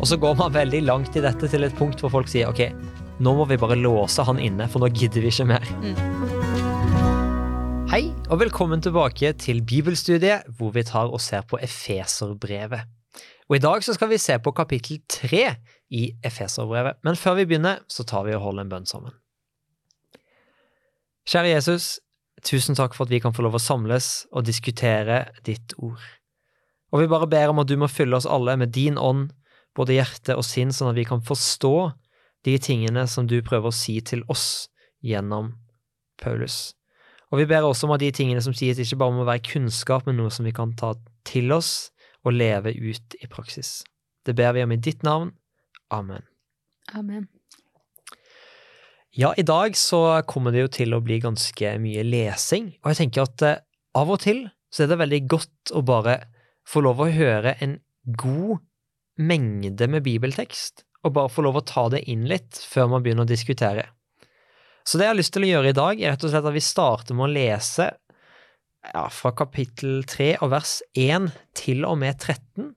Og 0.00 0.08
så 0.08 0.16
går 0.16 0.32
man 0.38 0.54
veldig 0.54 0.78
langt 0.88 1.16
i 1.16 1.20
dette 1.20 1.48
til 1.52 1.66
et 1.66 1.74
punkt 1.76 2.00
hvor 2.00 2.08
folk 2.14 2.28
sier 2.32 2.48
ok, 2.48 2.70
nå 3.20 3.34
må 3.36 3.44
vi 3.50 3.58
bare 3.60 3.76
låse 3.76 4.24
han 4.24 4.38
inne, 4.40 4.64
for 4.72 4.80
nå 4.80 4.88
gidder 4.96 5.20
vi 5.20 5.28
ikke 5.28 5.44
mer. 5.50 5.66
Hei, 7.90 8.06
og 8.30 8.38
velkommen 8.40 8.80
tilbake 8.80 9.34
til 9.36 9.60
bibelstudiet, 9.60 10.46
hvor 10.56 10.72
vi 10.72 10.86
tar 10.88 11.12
og 11.12 11.20
ser 11.20 11.44
på 11.44 11.60
Efeserbrevet. 11.60 12.88
Og 13.50 13.58
I 13.58 13.60
dag 13.60 13.84
så 13.84 13.92
skal 13.92 14.08
vi 14.08 14.16
se 14.22 14.38
på 14.40 14.54
kapittel 14.56 15.02
tre 15.10 15.42
i 15.92 16.06
Efeserbrevet, 16.24 17.02
men 17.04 17.18
før 17.18 17.36
vi 17.42 17.44
begynner, 17.50 17.82
så 17.84 18.06
tar 18.08 18.24
vi 18.24 18.32
og 18.38 18.46
holder 18.46 18.64
en 18.64 18.72
bønn 18.72 18.88
sammen. 18.88 19.12
Kjære 21.28 21.50
Jesus, 21.58 21.90
tusen 22.46 22.78
takk 22.78 22.96
for 22.96 23.04
at 23.04 23.12
vi 23.12 23.20
kan 23.20 23.36
få 23.36 23.44
lov 23.44 23.58
å 23.58 23.60
samles 23.60 24.24
og 24.32 24.48
diskutere 24.48 25.26
ditt 25.44 25.76
ord. 25.76 26.00
Og 26.88 27.04
vi 27.04 27.10
bare 27.10 27.28
ber 27.28 27.52
om 27.52 27.60
at 27.60 27.68
du 27.68 27.76
må 27.76 27.90
fylle 27.90 28.16
oss 28.16 28.24
alle 28.24 28.56
med 28.56 28.72
din 28.72 28.96
ånd, 28.96 29.28
både 29.76 29.96
hjerte 29.98 30.36
og 30.38 30.44
sinn, 30.46 30.72
sånn 30.74 30.92
at 30.92 30.98
vi 30.98 31.06
kan 31.08 31.22
forstå 31.24 31.74
de 32.48 32.56
tingene 32.62 33.06
som 33.10 33.28
du 33.28 33.38
prøver 33.44 33.70
å 33.70 33.76
si 33.76 33.98
til 34.04 34.24
oss 34.32 34.68
gjennom 35.04 35.54
Paulus. 36.20 36.72
Og 37.30 37.42
vi 37.42 37.46
ber 37.50 37.66
også 37.66 37.86
om 37.86 37.94
at 37.94 38.02
de 38.02 38.10
tingene 38.14 38.42
som 38.42 38.54
sies, 38.56 38.80
ikke 38.80 38.98
bare 39.00 39.14
må 39.14 39.26
være 39.28 39.44
kunnskap, 39.52 40.06
men 40.06 40.18
noe 40.18 40.32
som 40.34 40.46
vi 40.48 40.54
kan 40.56 40.74
ta 40.78 40.94
til 41.28 41.52
oss 41.54 41.90
og 42.26 42.34
leve 42.36 42.72
ut 42.74 43.16
i 43.20 43.28
praksis. 43.30 43.80
Det 44.26 44.34
ber 44.36 44.56
vi 44.56 44.64
om 44.64 44.74
i 44.74 44.80
ditt 44.80 45.04
navn. 45.06 45.30
Amen. 45.94 46.26
Amen. 46.96 47.28
Ja, 49.16 49.32
i 49.36 49.42
dag 49.42 49.74
så 49.78 50.20
kommer 50.30 50.54
det 50.54 50.64
jo 50.64 50.72
til 50.74 50.94
å 50.94 51.02
bli 51.02 51.18
ganske 51.22 51.72
mye 51.82 52.02
lesing, 52.06 52.70
og 52.82 52.92
jeg 52.92 53.00
tenker 53.00 53.26
at 53.26 53.46
eh, 53.46 53.62
av 53.98 54.10
og 54.12 54.20
til 54.22 54.44
så 54.70 54.84
er 54.84 54.92
det 54.92 55.00
veldig 55.00 55.20
godt 55.30 55.72
å 55.74 55.82
bare 55.82 56.20
få 56.68 56.82
lov 56.86 57.02
å 57.02 57.08
høre 57.10 57.56
en 57.64 57.80
god 58.20 58.60
mengde 59.20 59.88
med 59.90 60.04
bibeltekst, 60.06 60.84
og 61.04 61.14
bare 61.16 61.32
få 61.32 61.44
lov 61.46 61.60
å 61.60 61.66
ta 61.66 61.86
det 61.92 62.02
inn 62.12 62.26
litt 62.28 62.60
før 62.68 62.90
man 62.92 63.04
begynner 63.04 63.28
å 63.28 63.30
diskutere. 63.30 63.86
Så 64.84 64.98
det 64.98 65.06
jeg 65.06 65.12
har 65.12 65.18
lyst 65.20 65.34
til 65.36 65.46
å 65.46 65.50
gjøre 65.50 65.72
i 65.72 65.76
dag, 65.76 66.00
er 66.00 66.14
rett 66.14 66.24
og 66.24 66.32
slett 66.32 66.48
at 66.48 66.56
vi 66.56 66.64
starter 66.64 67.16
med 67.16 67.28
å 67.28 67.32
lese 67.32 67.88
ja, 68.90 69.04
fra 69.12 69.32
kapittel 69.36 70.02
3 70.08 70.32
og 70.40 70.52
vers 70.54 70.78
1 70.98 71.30
til 71.58 71.84
og 71.88 71.98
med 72.00 72.16
13, 72.16 72.72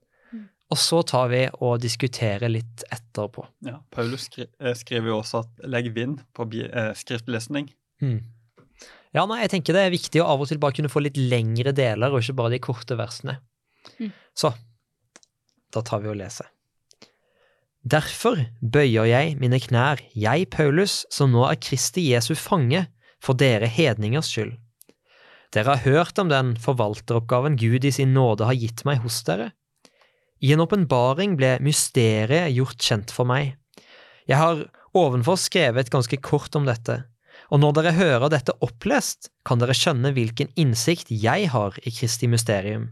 og 0.73 0.79
så 0.79 1.03
tar 1.05 1.29
vi 1.29 1.41
og 1.61 1.81
diskuterer 1.83 2.49
litt 2.49 2.83
etterpå. 2.91 3.45
Ja, 3.67 3.77
Paulus 3.93 4.25
skri 4.29 4.47
eh, 4.47 4.73
skriver 4.77 5.11
jo 5.11 5.19
også 5.19 5.43
at 5.43 5.65
'legg 5.69 5.91
vind 5.93 6.23
på 6.33 6.47
eh, 6.63 6.93
skriftlesning'. 6.97 7.69
Mm. 8.01 8.19
Ja, 9.13 9.27
nei, 9.29 9.43
jeg 9.43 9.51
tenker 9.53 9.77
det 9.77 9.83
er 9.85 9.93
viktig 9.93 10.23
å 10.23 10.29
av 10.33 10.41
og 10.41 10.49
til 10.49 10.57
bare 10.61 10.73
kunne 10.73 10.89
få 10.89 11.03
litt 11.05 11.19
lengre 11.19 11.75
deler, 11.77 12.09
og 12.09 12.23
ikke 12.23 12.39
bare 12.39 12.55
de 12.55 12.61
korte 12.63 12.97
versene. 12.97 13.37
Mm. 13.99 14.09
Så 14.33 14.49
da 15.73 15.83
tar 15.85 16.03
vi 16.03 16.11
og 16.11 16.19
leser. 16.19 16.49
Derfor 17.83 18.39
bøyer 18.61 19.09
jeg 19.09 19.33
mine 19.41 19.59
knær, 19.59 19.99
jeg 20.15 20.47
Paulus, 20.53 21.01
som 21.11 21.33
nå 21.33 21.43
er 21.49 21.59
Kristi 21.59 22.05
Jesu 22.13 22.31
fange, 22.39 22.85
for 23.23 23.35
dere 23.39 23.67
hedningers 23.67 24.29
skyld. 24.31 24.53
Dere 25.53 25.75
har 25.75 25.83
hørt 25.83 26.19
om 26.19 26.31
den 26.31 26.55
forvalteroppgaven 26.59 27.57
Gud 27.59 27.83
i 27.85 27.91
sin 27.93 28.15
nåde 28.15 28.47
har 28.47 28.57
gitt 28.57 28.85
meg 28.87 29.03
hos 29.03 29.19
dere. 29.27 29.51
I 30.43 30.55
en 30.55 30.63
åpenbaring 30.63 31.35
ble 31.39 31.57
mysteriet 31.63 32.55
gjort 32.55 32.79
kjent 32.81 33.13
for 33.15 33.27
meg. 33.29 33.53
Jeg 34.27 34.39
har 34.39 34.63
ovenfor 34.95 35.37
skrevet 35.39 35.91
ganske 35.93 36.19
kort 36.23 36.55
om 36.55 36.65
dette, 36.67 37.03
og 37.51 37.61
når 37.61 37.77
dere 37.77 37.95
hører 37.99 38.31
dette 38.31 38.55
opplest, 38.65 39.29
kan 39.45 39.61
dere 39.61 39.75
skjønne 39.77 40.13
hvilken 40.15 40.51
innsikt 40.59 41.11
jeg 41.11 41.51
har 41.53 41.77
i 41.83 41.93
Kristi 41.93 42.31
mysterium. 42.31 42.89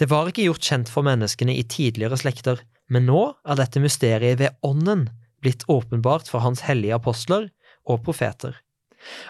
Det 0.00 0.08
var 0.10 0.28
ikke 0.28 0.46
gjort 0.48 0.66
kjent 0.66 0.90
for 0.90 1.06
menneskene 1.06 1.54
i 1.54 1.66
tidligere 1.70 2.18
slekter, 2.18 2.62
men 2.90 3.06
nå 3.08 3.20
er 3.46 3.58
dette 3.60 3.82
mysteriet 3.82 4.40
ved 4.40 4.56
Ånden 4.66 5.06
blitt 5.44 5.64
åpenbart 5.70 6.28
for 6.30 6.42
Hans 6.44 6.64
hellige 6.66 6.96
apostler 6.96 7.50
og 7.84 8.02
profeter. 8.06 8.56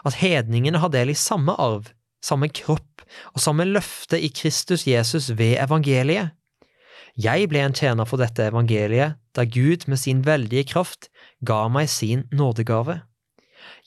At 0.07 0.21
hedningene 0.23 0.81
har 0.81 0.93
del 0.95 1.13
i 1.13 1.19
samme 1.19 1.57
arv, 1.61 1.91
samme 2.25 2.49
kropp 2.49 3.05
og 3.35 3.43
samme 3.43 3.67
løfte 3.69 4.21
i 4.21 4.31
Kristus 4.33 4.87
Jesus 4.89 5.33
ved 5.37 5.59
evangeliet. 5.61 6.33
Jeg 7.15 7.49
ble 7.51 7.61
en 7.63 7.77
tjener 7.77 8.09
for 8.09 8.19
dette 8.19 8.49
evangeliet 8.49 9.19
da 9.37 9.45
Gud 9.47 9.87
med 9.91 10.01
sin 10.01 10.25
veldige 10.27 10.67
kraft 10.73 11.11
ga 11.47 11.67
meg 11.71 11.91
sin 11.91 12.25
nådegave. 12.35 13.03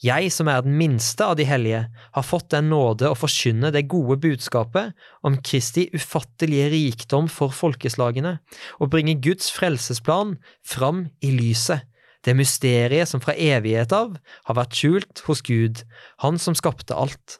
Jeg 0.02 0.30
som 0.34 0.48
er 0.50 0.62
den 0.64 0.76
minste 0.78 1.26
av 1.26 1.36
de 1.38 1.46
hellige, 1.48 1.84
har 2.14 2.26
fått 2.26 2.50
den 2.54 2.70
nåde 2.72 3.10
å 3.10 3.18
forkynne 3.18 3.72
det 3.74 3.86
gode 3.90 4.18
budskapet 4.22 4.94
om 5.26 5.38
Kristi 5.42 5.88
ufattelige 5.94 6.70
rikdom 6.74 7.30
for 7.32 7.54
folkeslagene, 7.54 8.38
og 8.78 8.92
bringe 8.94 9.18
Guds 9.22 9.50
frelsesplan 9.54 10.36
fram 10.66 11.06
i 11.24 11.32
lyset, 11.34 11.86
det 12.26 12.34
mysteriet 12.36 13.08
som 13.08 13.22
fra 13.22 13.36
evighet 13.38 13.92
av 13.94 14.16
har 14.48 14.58
vært 14.58 14.74
skjult 14.74 15.22
hos 15.28 15.42
Gud, 15.46 15.84
Han 16.18 16.38
som 16.38 16.56
skapte 16.58 16.94
alt. 16.94 17.38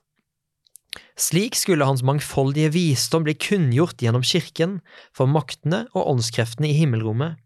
Slik 1.18 1.56
skulle 1.58 1.86
hans 1.86 2.04
mangfoldige 2.06 2.70
visdom 2.74 3.26
bli 3.26 3.34
kunngjort 3.34 4.02
gjennom 4.02 4.22
kirken 4.22 4.78
for 5.14 5.30
maktene 5.30 5.86
og 5.94 6.06
åndskreftene 6.14 6.70
i 6.70 6.78
himmelrommet, 6.78 7.36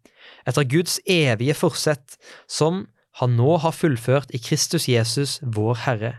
etter 0.47 0.67
Guds 0.69 0.99
evige 1.09 1.57
forsett, 1.57 2.19
som 2.47 2.87
han 3.21 3.37
nå 3.37 3.57
har 3.61 3.75
fullført 3.77 4.33
i 4.33 4.41
Kristus 4.41 4.89
Jesus, 4.89 5.39
vår 5.43 5.83
Herre. 5.85 6.13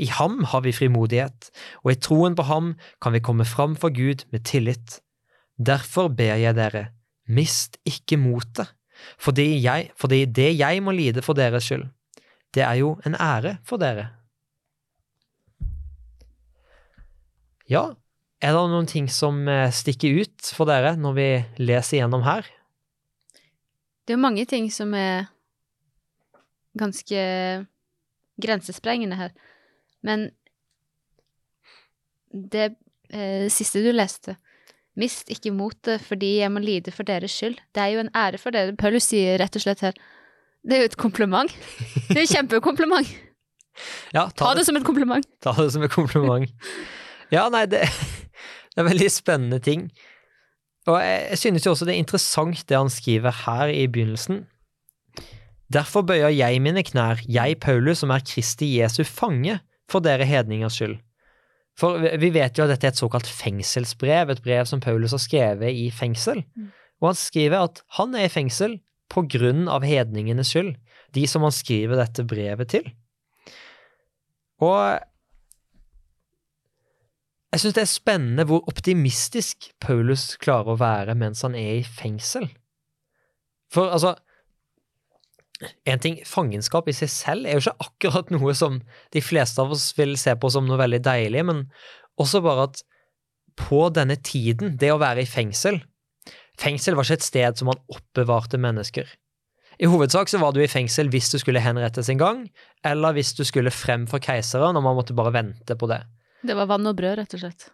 I 0.00 0.08
ham 0.10 0.42
har 0.50 0.64
vi 0.64 0.72
frimodighet, 0.74 1.50
og 1.84 1.92
i 1.92 1.98
troen 2.00 2.34
på 2.34 2.46
ham 2.48 2.72
kan 3.04 3.14
vi 3.14 3.22
komme 3.22 3.44
fram 3.46 3.76
for 3.76 3.94
Gud 3.94 4.24
med 4.32 4.46
tillit. 4.48 5.00
Derfor 5.58 6.08
ber 6.08 6.40
jeg 6.40 6.56
dere, 6.56 6.88
mist 7.28 7.78
ikke 7.86 8.18
motet, 8.18 8.72
fordi, 9.18 9.60
fordi 9.96 10.24
det 10.24 10.54
jeg 10.58 10.82
må 10.82 10.94
lide 10.96 11.22
for 11.22 11.36
deres 11.36 11.68
skyld, 11.68 11.86
det 12.54 12.62
er 12.62 12.80
jo 12.80 12.96
en 13.06 13.14
ære 13.14 13.58
for 13.66 13.78
dere. 13.82 14.08
Ja, 17.70 17.94
er 18.44 18.52
det 18.52 18.64
noen 18.70 18.88
ting 18.88 19.06
som 19.08 19.46
eh, 19.48 19.70
stikker 19.72 20.20
ut 20.20 20.50
for 20.52 20.68
dere 20.68 20.94
når 21.00 21.14
vi 21.16 21.28
leser 21.64 22.02
gjennom 22.02 22.26
her? 22.26 22.44
Det 24.04 24.16
er 24.16 24.20
mange 24.20 24.44
ting 24.44 24.68
som 24.72 24.92
er 24.94 25.30
ganske 26.78 27.20
grensesprengende 28.42 29.18
her. 29.18 29.34
Men 30.02 30.30
det 32.34 32.74
eh, 33.14 33.46
siste 33.52 33.82
du 33.84 33.92
leste, 33.94 34.36
mist 34.98 35.30
ikke 35.32 35.52
motet 35.54 36.02
fordi 36.02 36.38
jeg 36.40 36.52
må 36.54 36.62
lide 36.62 36.94
for 36.94 37.06
deres 37.06 37.34
skyld. 37.34 37.58
Det 37.74 37.82
er 37.82 37.94
jo 37.94 38.04
en 38.04 38.12
ære 38.14 38.40
for 38.42 38.54
dere. 38.54 38.74
Paulus 38.78 39.08
sier 39.10 39.38
rett 39.42 39.56
og 39.58 39.64
slett 39.64 39.84
her 39.86 39.94
Det 40.64 40.76
er 40.76 40.84
jo 40.84 40.90
et 40.92 41.00
kompliment. 41.00 41.50
Det 42.08 42.16
er 42.16 42.24
et 42.24 42.34
kjempekompliment. 42.34 43.14
Ja, 44.14 44.28
Ta 44.38 44.52
det 44.54 44.64
som 44.66 44.76
et 44.78 44.86
kompliment. 44.86 45.26
Ta 45.42 45.52
det 45.58 45.72
som 45.74 45.82
et 45.82 45.92
kompliment. 45.92 46.50
Ja, 47.32 47.48
nei, 47.50 47.64
det, 47.66 47.82
det 48.74 48.82
er 48.82 48.86
veldig 48.86 49.10
spennende 49.10 49.58
ting. 49.58 49.88
Og 50.86 50.98
jeg, 51.00 51.20
jeg 51.32 51.40
synes 51.40 51.66
jo 51.66 51.72
også 51.72 51.88
det 51.88 51.94
er 51.96 52.02
interessant 52.04 52.64
det 52.68 52.78
han 52.78 52.92
skriver 52.92 53.34
her 53.44 53.72
i 53.72 53.86
begynnelsen. 53.90 54.44
Derfor 55.74 56.04
bøyer 56.06 56.30
jeg 56.30 56.60
mine 56.62 56.84
knær, 56.86 57.24
jeg 57.26 57.58
Paulus, 57.62 57.98
som 58.02 58.12
er 58.14 58.22
Kristi 58.22 58.76
Jesu 58.78 59.02
fange, 59.04 59.58
for 59.90 60.04
dere 60.04 60.26
hedningers 60.28 60.78
skyld. 60.78 60.96
For 61.78 61.98
vi 62.22 62.30
vet 62.30 62.58
jo 62.58 62.64
at 62.64 62.70
dette 62.70 62.86
er 62.86 62.94
et 62.94 63.00
såkalt 63.00 63.26
fengselsbrev, 63.26 64.30
et 64.30 64.42
brev 64.44 64.66
som 64.70 64.82
Paulus 64.82 65.14
har 65.16 65.22
skrevet 65.22 65.74
i 65.74 65.88
fengsel. 65.90 66.44
Mm. 66.54 66.68
Og 67.02 67.08
han 67.10 67.18
skriver 67.18 67.66
at 67.66 67.82
han 67.98 68.14
er 68.14 68.28
i 68.28 68.32
fengsel 68.32 68.78
på 69.10 69.24
grunn 69.30 69.66
av 69.70 69.84
hedningenes 69.86 70.52
skyld, 70.54 70.76
de 71.14 71.26
som 71.30 71.42
han 71.46 71.54
skriver 71.54 71.98
dette 71.98 72.24
brevet 72.30 72.70
til. 72.70 72.86
Og 74.62 74.78
jeg 77.54 77.62
syns 77.62 77.74
det 77.76 77.82
er 77.84 77.90
spennende 77.90 78.46
hvor 78.50 78.64
optimistisk 78.70 79.68
Paulus 79.82 80.32
klarer 80.42 80.74
å 80.74 80.80
være 80.80 81.14
mens 81.18 81.44
han 81.46 81.54
er 81.58 81.80
i 81.80 81.86
fengsel. 81.86 82.48
For 83.74 83.90
altså 83.94 84.14
En 85.88 86.02
ting, 86.02 86.18
fangenskap 86.28 86.88
i 86.90 86.96
seg 86.96 87.10
selv 87.12 87.48
er 87.48 87.56
jo 87.56 87.64
ikke 87.64 87.88
akkurat 87.88 88.32
noe 88.34 88.54
som 88.58 88.80
de 89.14 89.22
fleste 89.24 89.62
av 89.62 89.72
oss 89.74 89.90
vil 89.98 90.16
se 90.20 90.34
på 90.36 90.50
som 90.52 90.66
noe 90.68 90.80
veldig 90.80 91.02
deilig, 91.04 91.44
men 91.46 91.64
også 92.20 92.42
bare 92.44 92.68
at 92.70 92.84
på 93.58 93.86
denne 93.94 94.16
tiden, 94.18 94.74
det 94.80 94.90
å 94.90 95.00
være 95.02 95.22
i 95.22 95.30
fengsel 95.30 95.78
Fengsel 96.60 96.94
var 96.94 97.06
ikke 97.06 97.18
et 97.18 97.26
sted 97.26 97.58
som 97.58 97.70
man 97.70 97.80
oppbevarte 97.90 98.60
mennesker. 98.62 99.08
I 99.82 99.88
hovedsak 99.90 100.30
så 100.30 100.38
var 100.38 100.54
du 100.54 100.60
i 100.62 100.70
fengsel 100.70 101.08
hvis 101.10 101.32
du 101.32 101.40
skulle 101.42 101.62
henrettes 101.62 102.10
en 102.12 102.20
gang, 102.20 102.44
eller 102.86 103.16
hvis 103.16 103.32
du 103.34 103.42
skulle 103.46 103.74
frem 103.74 104.06
for 104.10 104.22
keiseren, 104.22 104.78
og 104.78 104.84
man 104.86 104.94
måtte 104.94 105.16
bare 105.18 105.34
vente 105.34 105.74
på 105.74 105.88
det. 105.90 106.04
Det 106.46 106.54
var 106.54 106.68
vann 106.70 106.86
og 106.86 106.94
brød, 106.98 107.16
rett 107.18 107.34
og 107.34 107.42
slett. 107.42 107.68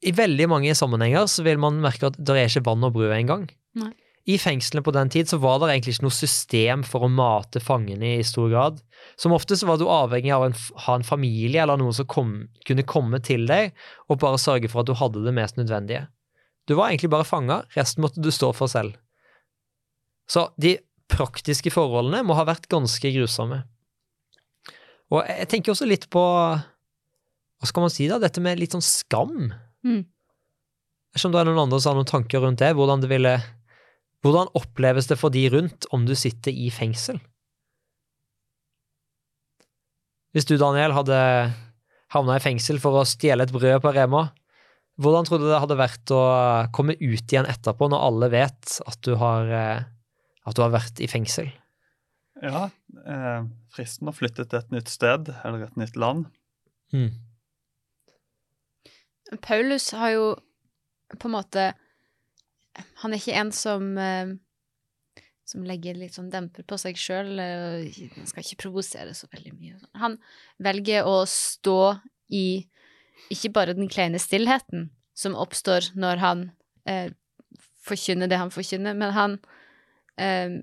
I 0.00 0.14
veldig 0.16 0.46
mange 0.50 0.74
sammenhenger 0.74 1.28
så 1.30 1.44
vil 1.46 1.60
man 1.60 1.78
merke 1.84 2.08
at 2.08 2.16
det 2.18 2.34
er 2.34 2.48
ikke 2.48 2.64
vann 2.66 2.86
og 2.88 2.96
brød 2.96 3.14
engang. 3.14 3.46
I 4.30 4.36
fengslene 4.38 4.82
på 4.84 4.92
den 4.94 5.10
tid 5.10 5.30
så 5.30 5.38
var 5.40 5.58
det 5.58 5.70
egentlig 5.72 5.96
ikke 5.96 6.06
noe 6.06 6.14
system 6.14 6.82
for 6.86 7.06
å 7.06 7.10
mate 7.10 7.62
fangene 7.64 8.14
i 8.18 8.26
stor 8.26 8.50
grad. 8.52 8.80
Som 9.18 9.34
ofte 9.34 9.56
så 9.56 9.66
var 9.66 9.80
du 9.80 9.86
avhengig 9.90 10.32
av 10.36 10.44
å 10.44 10.50
ha 10.86 10.96
en 10.96 11.06
familie 11.06 11.62
eller 11.62 11.80
noen 11.80 11.96
som 11.96 12.08
kom, 12.10 12.34
kunne 12.68 12.86
komme 12.86 13.22
til 13.24 13.46
deg 13.48 13.72
og 14.08 14.20
bare 14.22 14.40
sørge 14.40 14.70
for 14.70 14.82
at 14.82 14.90
du 14.90 14.96
hadde 14.98 15.24
det 15.24 15.34
mest 15.36 15.58
nødvendige. 15.58 16.06
Du 16.68 16.76
var 16.78 16.90
egentlig 16.90 17.10
bare 17.10 17.26
fanga, 17.26 17.62
resten 17.74 18.04
måtte 18.04 18.22
du 18.22 18.30
stå 18.34 18.52
for 18.54 18.70
selv. 18.70 18.98
Så 20.30 20.46
de 20.60 20.76
praktiske 21.10 21.72
forholdene 21.74 22.22
må 22.26 22.36
ha 22.38 22.46
vært 22.46 22.68
ganske 22.70 23.10
grusomme. 23.16 23.64
Og 25.10 25.24
jeg 25.26 25.48
tenker 25.50 25.74
også 25.74 25.88
litt 25.90 26.06
på 26.12 26.22
Hva 26.22 27.68
skal 27.68 27.82
man 27.82 27.92
si, 27.92 28.06
da? 28.08 28.20
Dette 28.22 28.40
med 28.40 28.60
litt 28.60 28.76
sånn 28.76 28.84
skam. 28.84 29.50
Mm. 29.84 30.04
Jeg 31.10 31.22
skjønner 31.22 31.32
om 31.32 31.34
det 31.34 31.40
er 31.40 31.48
noen 31.50 31.64
andre 31.66 31.80
som 31.82 31.90
har 31.90 31.98
noen 31.98 32.08
tanker 32.08 32.44
rundt 32.44 32.62
det. 32.62 32.70
Hvordan 32.78 33.02
det 33.02 33.10
ville 33.10 33.34
Hvordan 34.20 34.50
oppleves 34.58 35.08
det 35.08 35.16
for 35.20 35.32
de 35.32 35.46
rundt 35.52 35.88
om 35.96 36.04
du 36.08 36.14
sitter 36.18 36.52
i 36.52 36.68
fengsel? 36.74 37.20
Hvis 40.36 40.46
du, 40.46 40.54
Daniel, 40.60 40.92
hadde 40.94 41.16
havna 42.12 42.36
i 42.36 42.42
fengsel 42.42 42.78
for 42.82 43.00
å 43.00 43.06
stjele 43.08 43.46
et 43.46 43.54
brød 43.54 43.80
på 43.82 43.94
Rema, 43.96 44.28
hvordan 45.00 45.24
trodde 45.24 45.46
du 45.46 45.50
det 45.50 45.62
hadde 45.62 45.78
vært 45.80 46.12
å 46.12 46.20
komme 46.76 46.94
ut 47.00 47.32
igjen 47.32 47.48
etterpå, 47.48 47.88
når 47.88 48.04
alle 48.04 48.28
vet 48.34 48.76
at 48.84 49.00
du 49.06 49.14
har, 49.20 49.48
eh, 49.48 49.88
at 50.44 50.56
du 50.56 50.62
har 50.62 50.74
vært 50.74 51.00
i 51.00 51.08
fengsel? 51.08 51.48
Ja, 52.44 52.68
eh, 53.06 53.40
fristen 53.72 54.10
å 54.12 54.16
flytte 54.16 54.44
til 54.44 54.60
et 54.60 54.70
nytt 54.74 54.92
sted 54.92 55.32
eller 55.40 55.64
et 55.64 55.80
nytt 55.80 55.96
land. 55.96 56.28
Mm. 56.92 57.16
Paulus 59.40 59.90
har 59.96 60.12
jo 60.12 60.26
på 61.16 61.30
en 61.30 61.36
måte 61.36 61.70
Han 63.02 63.12
er 63.12 63.20
ikke 63.20 63.38
en 63.40 63.50
som 63.54 63.98
eh, 63.98 64.36
som 65.50 65.64
legger 65.66 65.98
litt 65.98 66.14
sånn 66.14 66.30
demper 66.30 66.64
på 66.68 66.78
seg 66.78 66.98
sjøl. 67.00 67.34
Han 67.40 68.28
skal 68.28 68.44
ikke 68.44 68.62
provosere 68.66 69.14
så 69.18 69.26
veldig 69.32 69.54
mye. 69.56 69.78
Han 69.98 70.18
velger 70.62 71.08
å 71.08 71.24
stå 71.28 71.96
i 72.30 72.62
ikke 73.34 73.52
bare 73.54 73.76
den 73.76 73.90
kleine 73.90 74.20
stillheten 74.22 74.88
som 75.16 75.36
oppstår 75.38 75.90
når 75.98 76.22
han 76.22 76.44
eh, 76.88 77.10
forkynner 77.84 78.30
det 78.30 78.38
han 78.40 78.52
forkynner, 78.54 78.96
men 78.96 79.12
han 79.16 79.36
eh, 80.20 80.60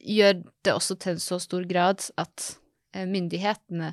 gjør 0.00 0.40
det 0.64 0.74
også 0.74 0.96
til 1.02 1.14
en 1.14 1.22
så 1.22 1.38
stor 1.42 1.66
grad 1.68 2.02
at 2.18 2.48
eh, 2.96 3.06
myndighetene 3.06 3.92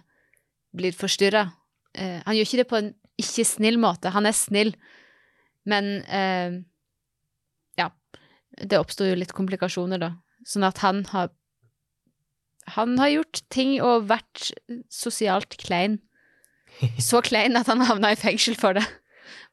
blir 0.76 0.96
forstyrra. 0.96 1.50
Eh, 1.94 2.20
han 2.26 2.38
gjør 2.38 2.48
ikke 2.48 2.62
det 2.64 2.70
på 2.72 2.80
en 2.80 2.92
ikke 3.20 3.46
snill 3.46 3.80
måte. 3.82 4.14
Han 4.16 4.30
er 4.30 4.38
snill, 4.38 4.74
men 5.68 6.00
eh. 6.08 6.62
Det 8.60 8.80
oppsto 8.80 9.08
jo 9.08 9.18
litt 9.18 9.36
komplikasjoner, 9.36 10.02
da. 10.02 10.14
Sånn 10.48 10.66
at 10.68 10.82
han 10.86 11.04
har 11.12 11.32
Han 12.76 13.00
har 13.02 13.10
gjort 13.10 13.40
ting 13.50 13.80
og 13.82 14.10
vært 14.12 14.52
sosialt 14.94 15.56
klein. 15.58 15.98
Så 17.02 17.24
klein 17.26 17.58
at 17.58 17.66
han 17.72 17.82
havna 17.82 18.12
i 18.14 18.20
fengsel 18.20 18.54
for 18.60 18.78
det, 18.78 18.84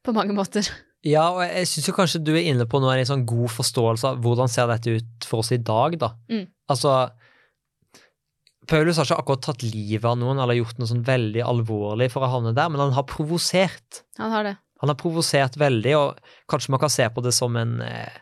på 0.05 0.13
mange 0.13 0.37
måter. 0.37 0.69
Ja, 1.07 1.31
og 1.33 1.41
jeg 1.47 1.69
syns 1.71 1.89
kanskje 1.97 2.21
du 2.21 2.35
er 2.35 2.45
inne 2.51 2.67
på 2.69 2.81
noe, 2.83 2.93
en 2.93 3.09
sånn 3.09 3.25
god 3.29 3.49
forståelse 3.55 4.11
av 4.11 4.21
hvordan 4.21 4.51
ser 4.53 4.69
dette 4.69 4.99
ut 4.99 5.29
for 5.29 5.41
oss 5.41 5.55
i 5.55 5.61
dag, 5.63 5.97
da. 6.03 6.11
Mm. 6.29 6.45
Altså 6.73 6.93
Paulus 8.67 8.99
har 8.99 9.07
ikke 9.07 9.21
akkurat 9.23 9.45
tatt 9.47 9.63
livet 9.63 10.07
av 10.09 10.17
noen 10.19 10.41
eller 10.43 10.59
gjort 10.59 10.81
noe 10.81 10.91
sånn 10.91 11.05
veldig 11.07 11.43
alvorlig 11.47 12.09
for 12.13 12.27
å 12.27 12.31
havne 12.33 12.55
der, 12.57 12.71
men 12.73 12.83
han 12.83 12.95
har 12.97 13.07
provosert. 13.09 14.03
Han 14.19 14.35
har 14.35 14.49
det. 14.49 14.57
Han 14.83 14.91
har 14.93 14.99
provosert 15.01 15.57
veldig, 15.61 15.93
og 15.97 16.33
kanskje 16.51 16.75
man 16.75 16.83
kan 16.83 16.93
se 16.93 17.07
på 17.09 17.23
det 17.25 17.33
som 17.37 17.55
en, 17.57 17.79
eh, 17.81 18.19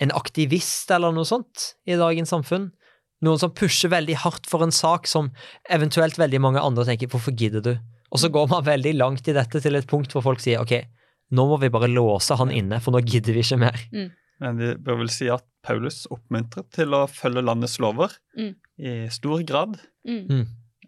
en 0.00 0.12
aktivist 0.16 0.90
eller 0.94 1.12
noe 1.12 1.28
sånt 1.28 1.74
i 1.86 1.96
dagens 2.00 2.32
samfunn. 2.32 2.70
Noen 3.22 3.38
som 3.38 3.52
pusher 3.52 3.90
veldig 3.92 4.16
hardt 4.22 4.46
for 4.48 4.64
en 4.64 4.72
sak 4.72 5.06
som 5.10 5.30
eventuelt 5.68 6.16
veldig 6.16 6.40
mange 6.40 6.60
andre 6.60 6.84
tenker 6.88 7.06
'hvorfor 7.08 7.36
gidder 7.36 7.60
du?' 7.60 7.78
Og 8.12 8.18
så 8.18 8.28
går 8.32 8.48
man 8.48 8.64
veldig 8.64 8.94
langt 8.96 9.28
i 9.28 9.32
dette 9.32 9.60
til 9.60 9.76
et 9.76 9.86
punkt 9.86 10.10
hvor 10.12 10.22
folk 10.22 10.40
sier 10.40 10.58
'ok, 10.58 10.84
nå 11.32 11.46
må 11.46 11.60
vi 11.60 11.68
bare 11.68 11.86
låse 11.88 12.34
han 12.36 12.50
inne, 12.50 12.80
for 12.80 12.90
nå 12.92 13.00
gidder 13.04 13.32
vi 13.34 13.40
ikke 13.40 13.58
mer'. 13.58 14.10
Men 14.40 14.56
vi 14.56 14.74
bør 14.74 14.96
vel 14.98 15.08
si 15.10 15.28
at 15.28 15.44
Paulus 15.62 16.06
oppmuntret 16.10 16.70
til 16.72 16.88
å 16.96 17.06
følge 17.06 17.44
landets 17.44 17.78
lover 17.78 18.08
Mm. 18.38 18.54
i 18.78 19.08
stor 19.08 19.42
grad, 19.44 19.78
Mm. 20.08 20.46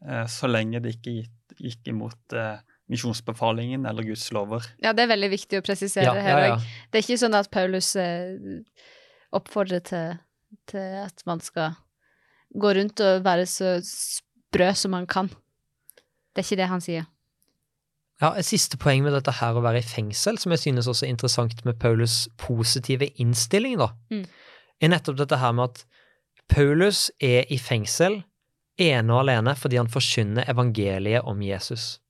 eh, 0.09 0.25
så 0.25 0.49
lenge 0.49 0.81
det 0.83 0.97
ikke 0.97 1.29
gikk, 1.61 1.87
imot 1.87 2.33
eh, 2.33 2.59
misjonsbefalingen 2.91 3.87
eller 3.89 4.03
Guds 4.03 4.31
lover. 4.33 4.65
Ja, 4.83 4.93
det 4.93 5.05
er 5.05 5.15
veldig 5.17 5.31
viktig 5.31 5.59
å 5.61 5.65
presisere 5.65 6.05
Ja, 6.05 6.15
her 6.15 6.39
ja, 6.39 6.47
ja. 6.47 6.57
Det 6.91 6.99
er 6.99 7.03
ikke 7.07 7.21
sånn 7.29 7.35
at 7.39 7.51
Paulus 7.51 7.95
eh, 7.97 8.37
oppfordrer 9.33 9.81
til, 9.87 10.19
til 10.69 10.79
at 11.07 11.23
man 11.27 11.41
skal 11.41 11.75
gå 12.53 12.73
rundt 12.77 13.01
og 13.01 13.23
være 13.25 13.47
så 13.49 13.79
sprø 13.87 14.73
som 14.77 14.91
man 14.93 15.07
kan. 15.07 15.29
Det 16.33 16.43
er 16.43 16.47
ikke 16.49 16.61
det 16.63 16.69
han 16.69 16.81
sier. 16.85 17.07
Ja, 18.23 18.35
Et 18.39 18.47
siste 18.47 18.77
poeng 18.79 19.03
med 19.03 19.13
dette 19.17 19.33
her 19.41 19.57
å 19.59 19.63
være 19.65 19.81
i 19.81 19.87
fengsel, 19.87 20.37
som 20.39 20.53
jeg 20.55 20.61
synes 20.63 20.87
også 20.87 21.07
er 21.07 21.11
interessant 21.11 21.65
med 21.67 21.75
Paulus' 21.83 22.29
positive 22.39 23.09
innstilling, 23.19 23.79
da, 23.81 23.89
Mm. 24.11 24.27
er 24.81 24.89
nettopp 24.89 25.17
dette 25.17 25.39
her 25.39 25.53
med 25.53 25.65
at 25.65 25.85
Paulus 26.49 27.11
er 27.21 27.45
i 27.51 27.57
fengsel 27.59 28.23
ene 28.79 29.13
og 29.13 29.21
alene 29.25 29.55
fordi 29.57 29.77
han 29.77 29.89
forkynner 29.89 30.45
evangeliet 30.51 31.23
om 31.25 31.41
Jesus. 31.43 32.01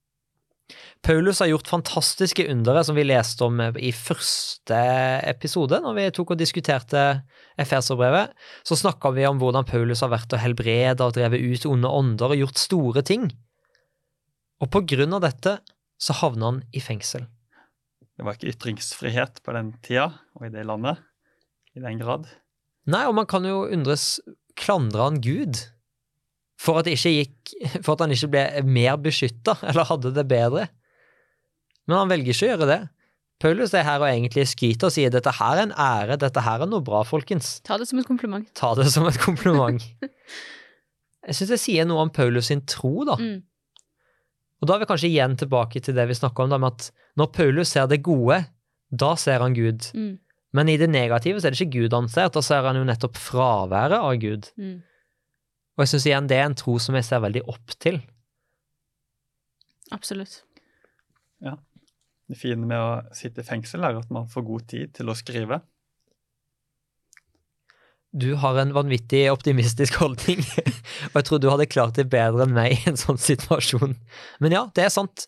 Paulus 1.02 1.40
har 1.42 1.50
gjort 1.50 1.70
fantastiske 1.70 2.44
undere, 2.52 2.84
som 2.86 2.94
vi 2.94 3.04
leste 3.06 3.44
om 3.46 3.58
i 3.74 3.90
første 3.96 4.78
episode, 5.26 5.80
når 5.82 5.96
vi 5.98 6.04
tok 6.14 6.34
og 6.34 6.40
diskuterte 6.40 7.02
Efeserbrevet. 7.60 8.30
Så 8.62 8.78
snakka 8.78 9.10
vi 9.16 9.26
om 9.26 9.40
hvordan 9.42 9.66
Paulus 9.68 10.04
har 10.04 10.12
vært 10.12 10.32
og 10.36 10.42
helbreda 10.42 11.08
og 11.08 11.16
drevet 11.18 11.42
ut 11.42 11.66
onde 11.70 11.90
ånder 11.90 12.34
og 12.34 12.44
gjort 12.44 12.62
store 12.62 13.04
ting. 13.06 13.30
Og 14.62 14.70
på 14.70 14.84
grunn 14.94 15.18
av 15.18 15.24
dette 15.26 15.56
så 16.02 16.14
havna 16.22 16.52
han 16.52 16.62
i 16.74 16.82
fengsel. 16.82 17.26
Det 18.12 18.26
var 18.26 18.36
ikke 18.36 18.52
ytringsfrihet 18.52 19.42
på 19.42 19.54
den 19.56 19.74
tida 19.82 20.10
og 20.36 20.46
i 20.46 20.52
det 20.54 20.66
landet 20.68 21.02
i 21.74 21.82
den 21.82 21.98
grad. 21.98 22.28
Nei, 22.90 23.04
og 23.08 23.16
man 23.16 23.28
kan 23.30 23.46
jo 23.46 23.64
undres 23.64 24.20
Klandra 24.58 25.08
han 25.08 25.22
Gud 25.24 25.58
for 26.62 26.78
at, 26.78 26.86
gikk, 26.86 27.52
for 27.80 27.96
at 27.96 28.04
han 28.04 28.14
ikke 28.14 28.30
ble 28.30 28.44
mer 28.68 28.98
beskytta, 29.02 29.56
eller 29.66 29.88
hadde 29.88 30.14
det 30.14 30.26
bedre? 30.30 30.68
Men 31.88 32.04
han 32.04 32.12
velger 32.12 32.34
ikke 32.34 32.46
å 32.46 32.50
gjøre 32.52 32.68
det. 32.70 32.80
Paulus 33.42 33.72
er 33.74 33.86
her 33.86 33.98
og 33.98 34.06
egentlig 34.06 34.44
skryter 34.52 34.86
og 34.86 34.94
sier 34.94 35.10
dette 35.10 35.32
her 35.34 35.58
er 35.58 35.64
en 35.66 35.74
ære, 35.74 36.18
dette 36.22 36.44
her 36.46 36.62
er 36.62 36.70
noe 36.70 36.84
bra, 36.86 37.02
folkens. 37.06 37.56
Ta 37.66 37.78
det 37.80 37.88
som 37.90 37.98
et 37.98 38.06
kompliment. 38.06 38.46
Ta 38.58 38.70
det 38.78 38.86
som 38.94 39.08
et 39.10 39.18
kompliment. 39.22 39.82
Jeg 41.26 41.38
syns 41.38 41.50
det 41.50 41.58
sier 41.62 41.86
noe 41.86 42.04
om 42.06 42.12
Paulus 42.14 42.50
sin 42.50 42.62
tro, 42.66 43.02
da. 43.06 43.18
Mm. 43.18 43.42
Og 44.62 44.68
da 44.70 44.76
er 44.76 44.82
vi 44.82 44.88
kanskje 44.90 45.10
igjen 45.10 45.34
tilbake 45.38 45.82
til 45.82 45.94
det 45.98 46.06
vi 46.10 46.18
snakka 46.18 46.44
om, 46.44 46.54
da, 46.54 46.58
med 46.62 46.76
at 46.76 46.88
når 47.18 47.30
Paulus 47.34 47.74
ser 47.74 47.90
det 47.90 48.02
gode, 48.06 48.38
da 48.90 49.12
ser 49.18 49.42
han 49.42 49.54
Gud. 49.58 49.88
Mm. 49.94 50.16
Men 50.54 50.70
i 50.70 50.78
det 50.78 50.90
negative 50.92 51.40
så 51.40 51.48
er 51.48 51.54
det 51.54 51.62
ikke 51.62 51.82
Gud 51.82 51.96
han 51.96 52.10
ser, 52.12 52.30
da 52.30 52.42
ser 52.44 52.66
han 52.66 52.78
jo 52.78 52.86
nettopp 52.86 53.18
fraværet 53.18 53.98
av 53.98 54.14
Gud. 54.22 54.50
Mm. 54.60 54.78
Og 55.76 55.84
jeg 55.84 55.92
syns 55.94 56.08
igjen 56.08 56.30
det 56.30 56.38
er 56.38 56.48
en 56.50 56.58
tro 56.58 56.76
som 56.82 56.96
jeg 56.98 57.06
ser 57.06 57.22
veldig 57.24 57.44
opp 57.50 57.76
til. 57.80 58.00
Absolutt. 59.92 60.42
Ja. 61.44 61.56
Det 62.28 62.38
fine 62.40 62.64
med 62.64 62.78
å 62.78 63.16
sitte 63.16 63.42
i 63.42 63.46
fengsel 63.46 63.84
er 63.84 63.98
at 63.98 64.12
man 64.12 64.28
får 64.30 64.44
god 64.46 64.68
tid 64.70 64.92
til 64.96 65.10
å 65.12 65.16
skrive. 65.18 65.60
Du 68.12 68.34
har 68.36 68.58
en 68.60 68.74
vanvittig 68.76 69.24
optimistisk 69.32 69.96
holdning, 70.02 70.44
og 71.10 71.18
jeg 71.18 71.26
tror 71.28 71.40
du 71.40 71.48
hadde 71.48 71.68
klart 71.70 71.96
det 71.96 72.10
bedre 72.12 72.44
enn 72.44 72.56
meg 72.56 72.76
i 72.76 72.90
en 72.90 73.00
sånn 73.00 73.20
situasjon. 73.20 73.96
Men 74.44 74.56
ja, 74.56 74.66
det 74.76 74.86
er 74.86 74.92
sant. 74.92 75.26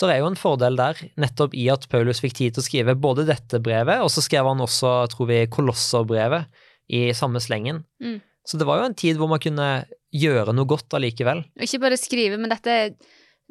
Det 0.00 0.08
er 0.08 0.22
jo 0.22 0.30
en 0.30 0.38
fordel 0.38 0.78
der, 0.78 0.96
nettopp 1.20 1.52
i 1.58 1.66
at 1.68 1.84
Paulus 1.92 2.22
fikk 2.22 2.38
tid 2.38 2.54
til 2.54 2.62
å 2.62 2.64
skrive 2.64 2.96
både 2.96 3.26
dette 3.28 3.60
brevet, 3.60 4.00
og 4.00 4.08
så 4.14 4.22
skrev 4.24 4.48
han 4.48 4.62
også, 4.64 4.94
tror 5.12 5.28
vi, 5.28 5.42
Kolosserbrevet 5.52 6.62
i 6.96 7.10
samme 7.14 7.42
slengen. 7.42 7.82
Mm. 8.00 8.16
Så 8.46 8.58
det 8.58 8.66
var 8.66 8.80
jo 8.80 8.88
en 8.88 8.94
tid 8.98 9.18
hvor 9.20 9.28
man 9.30 9.42
kunne 9.42 9.68
gjøre 10.16 10.54
noe 10.56 10.66
godt 10.66 10.96
allikevel. 10.96 11.44
Ikke 11.60 11.80
bare 11.82 11.98
skrive, 12.00 12.38
men 12.40 12.50
dette 12.50 12.76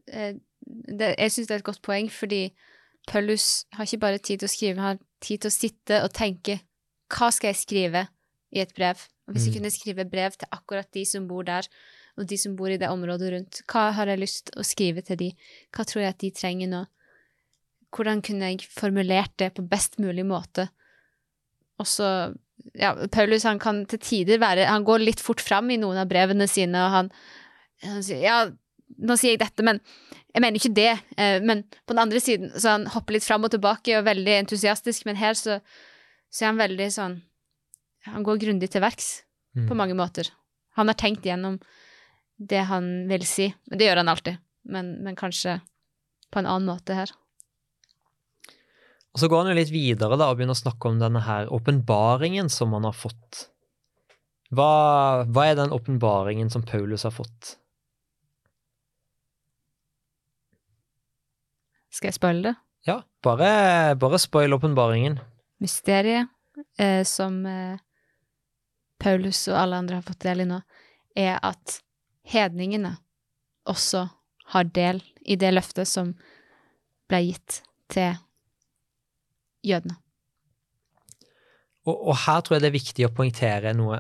eh, 0.09 0.33
det, 0.65 1.15
Jeg 1.17 1.31
syns 1.31 1.47
det 1.47 1.55
er 1.55 1.61
et 1.61 1.69
godt 1.69 1.81
poeng, 1.85 2.09
fordi 2.11 2.49
Pøllus 3.09 3.65
har 3.73 3.85
ikke 3.87 4.01
bare 4.01 4.19
tid 4.21 4.41
til 4.41 4.49
å 4.49 4.51
skrive, 4.51 4.77
han 4.81 4.97
har 4.97 4.99
tid 5.23 5.41
til 5.45 5.49
å 5.49 5.55
sitte 5.55 6.01
og 6.03 6.11
tenke 6.13 6.59
hva 7.09 7.31
skal 7.33 7.49
jeg 7.53 7.61
skrive 7.63 8.03
i 8.53 8.59
et 8.61 8.73
brev? 8.77 8.99
Og 9.27 9.33
hvis 9.33 9.45
jeg 9.47 9.53
Mm. 9.53 9.57
kunne 9.59 9.71
skrive 9.73 10.05
brev 10.09 10.31
til 10.37 10.47
akkurat 10.51 10.89
de 10.93 11.05
som 11.05 11.27
bor 11.27 11.43
der, 11.43 11.65
og 12.17 12.27
de 12.27 12.37
som 12.37 12.55
bor 12.55 12.69
i 12.69 12.77
det 12.77 12.89
området 12.89 13.31
rundt, 13.33 13.61
hva 13.71 13.91
har 13.93 14.07
jeg 14.11 14.19
lyst 14.19 14.45
til 14.51 14.59
å 14.61 14.65
skrive 14.65 15.01
til 15.05 15.17
de? 15.17 15.31
Hva 15.71 15.85
tror 15.85 16.01
jeg 16.03 16.09
at 16.09 16.19
de 16.19 16.31
trenger 16.31 16.67
nå? 16.67 16.83
Hvordan 17.95 18.21
kunne 18.21 18.51
jeg 18.51 18.67
formulert 18.69 19.33
det 19.37 19.53
på 19.55 19.65
best 19.69 19.97
mulig 19.97 20.25
måte? 20.25 20.67
Og 21.79 21.87
så 21.87 22.35
ja, 22.75 22.93
Paulus 23.11 23.43
han 23.47 23.59
kan 23.59 23.83
til 23.89 23.99
tider 23.99 24.39
være 24.41 24.65
Han 24.69 24.83
går 24.87 24.99
litt 25.03 25.19
fort 25.23 25.41
fram 25.41 25.69
i 25.71 25.77
noen 25.77 25.97
av 26.01 26.07
brevene 26.11 26.47
sine, 26.47 26.79
og 26.85 26.91
han, 26.95 27.11
han 27.83 28.03
sier 28.05 28.23
Ja, 28.23 28.39
nå 28.99 29.15
sier 29.19 29.35
jeg 29.35 29.41
dette, 29.43 29.63
men 29.63 29.79
jeg 30.33 30.41
mener 30.41 30.57
ikke 30.59 30.73
det. 30.75 30.91
Eh, 31.17 31.39
men 31.41 31.63
på 31.85 31.93
den 31.93 32.01
andre 32.03 32.19
siden 32.21 32.51
så 32.57 32.75
han 32.77 32.87
hopper 32.93 33.13
litt 33.15 33.25
fram 33.25 33.43
og 33.45 33.51
tilbake 33.53 33.93
og 33.95 34.01
er 34.01 34.09
veldig 34.09 34.35
entusiastisk, 34.43 35.05
men 35.05 35.17
her 35.19 35.37
så, 35.37 35.59
så 36.29 36.43
er 36.45 36.51
han 36.53 36.61
veldig 36.61 36.91
sånn 36.93 37.17
Han 38.09 38.23
går 38.23 38.39
grundig 38.45 38.69
til 38.71 38.81
verks 38.81 39.23
Mm. 39.55 39.65
på 39.67 39.75
mange 39.75 39.95
måter. 39.97 40.27
Han 40.77 40.87
har 40.87 40.93
tenkt 40.93 41.25
gjennom 41.25 41.55
det 42.37 42.59
han 42.69 43.07
vil 43.09 43.23
si. 43.25 43.47
Det 43.65 43.81
gjør 43.87 43.97
han 44.03 44.11
alltid, 44.11 44.37
men, 44.69 44.91
men 45.03 45.15
kanskje 45.17 45.55
på 46.29 46.39
en 46.39 46.45
annen 46.45 46.69
måte 46.69 46.93
her. 46.93 47.09
Og 49.13 49.21
så 49.21 49.29
går 49.29 49.41
han 49.41 49.51
jo 49.51 49.57
litt 49.57 49.71
videre 49.73 50.17
da, 50.19 50.29
og 50.29 50.37
begynner 50.37 50.57
å 50.57 50.59
snakke 50.59 50.91
om 50.91 50.99
denne 51.01 51.21
her 51.25 51.49
åpenbaringen 51.53 52.51
som 52.53 52.75
han 52.77 52.85
har 52.85 52.95
fått. 52.97 53.47
Hva, 54.53 55.25
hva 55.29 55.45
er 55.49 55.57
den 55.57 55.73
åpenbaringen 55.73 56.49
som 56.53 56.65
Paulus 56.65 57.05
har 57.05 57.13
fått? 57.13 57.55
Skal 61.93 62.11
jeg 62.11 62.19
spoile 62.19 62.51
det? 62.51 62.55
Ja, 62.87 63.01
bare, 63.25 63.95
bare 63.99 64.21
spoil 64.21 64.55
åpenbaringen. 64.55 65.17
Mysteriet 65.59 66.29
eh, 66.79 67.03
som 67.05 67.41
eh, 67.49 67.81
Paulus 69.01 69.41
og 69.49 69.57
alle 69.59 69.81
andre 69.81 69.99
har 69.99 70.05
fått 70.05 70.23
del 70.23 70.45
i 70.45 70.47
nå, 70.49 70.61
er 71.17 71.37
at 71.43 71.79
hedningene 72.29 72.95
også 73.69 74.05
har 74.53 74.71
del 74.73 75.01
i 75.25 75.37
det 75.39 75.51
løftet 75.53 75.89
som 75.89 76.13
ble 77.09 77.21
gitt 77.25 77.61
til 77.91 78.17
jødene. 79.65 79.97
Og, 81.87 81.95
og 81.95 82.15
her 82.25 82.41
tror 82.43 82.57
jeg 82.57 82.63
det 82.65 82.69
er 82.69 82.77
viktig 82.77 83.07
å 83.07 83.13
poengtere 83.15 83.73
noe. 83.77 83.99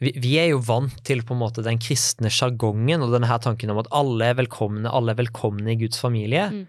Vi, 0.00 0.14
vi 0.22 0.34
er 0.40 0.50
jo 0.52 0.62
vant 0.64 0.96
til 1.04 1.24
på 1.26 1.36
en 1.36 1.42
måte 1.42 1.64
den 1.64 1.80
kristne 1.82 2.30
sjargongen 2.32 3.04
og 3.04 3.12
denne 3.14 3.28
her 3.28 3.40
tanken 3.42 3.72
om 3.72 3.80
at 3.82 3.90
alle 3.96 4.30
er 4.30 4.38
velkomne, 4.38 4.88
alle 4.88 5.12
er 5.12 5.20
velkomne 5.20 5.74
i 5.74 5.78
Guds 5.80 6.00
familie. 6.00 6.48
Mm. 6.54 6.66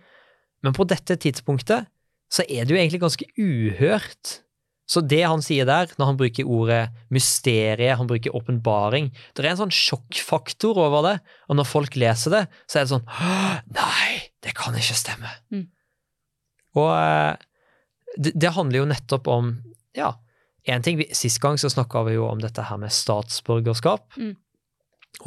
Men 0.65 0.77
på 0.77 0.85
dette 0.89 1.17
tidspunktet 1.21 1.87
så 2.31 2.45
er 2.47 2.65
det 2.65 2.73
jo 2.73 2.79
egentlig 2.79 3.03
ganske 3.03 3.27
uhørt. 3.39 4.39
Så 4.91 5.03
det 5.07 5.21
han 5.23 5.43
sier 5.43 5.67
der, 5.67 5.91
når 5.99 6.09
han 6.09 6.17
bruker 6.19 6.49
ordet 6.51 6.81
mysterie, 7.13 7.93
han 7.95 8.09
bruker 8.09 8.33
åpenbaring 8.35 9.07
Det 9.31 9.45
er 9.45 9.53
en 9.53 9.61
sånn 9.61 9.71
sjokkfaktor 9.71 10.79
over 10.83 11.05
det, 11.05 11.13
og 11.47 11.59
når 11.59 11.69
folk 11.69 11.95
leser 11.99 12.35
det, 12.35 12.41
så 12.67 12.79
er 12.79 12.87
det 12.87 12.91
sånn 12.91 13.07
Nei, 13.77 14.09
det 14.43 14.55
kan 14.57 14.75
ikke 14.75 14.97
stemme. 14.99 15.31
Mm. 15.53 15.69
Og 16.81 16.91
eh, 16.91 17.47
det, 18.17 18.33
det 18.35 18.53
handler 18.55 18.83
jo 18.83 18.89
nettopp 18.91 19.27
om 19.31 19.55
Ja, 19.95 20.13
én 20.63 20.83
ting 20.83 21.01
Sist 21.15 21.41
gang 21.43 21.57
så 21.57 21.69
snakka 21.69 22.03
vi 22.07 22.15
jo 22.15 22.27
om 22.29 22.39
dette 22.39 22.63
her 22.63 22.77
med 22.79 22.93
statsborgerskap. 22.93 24.17
Mm. 24.17 24.35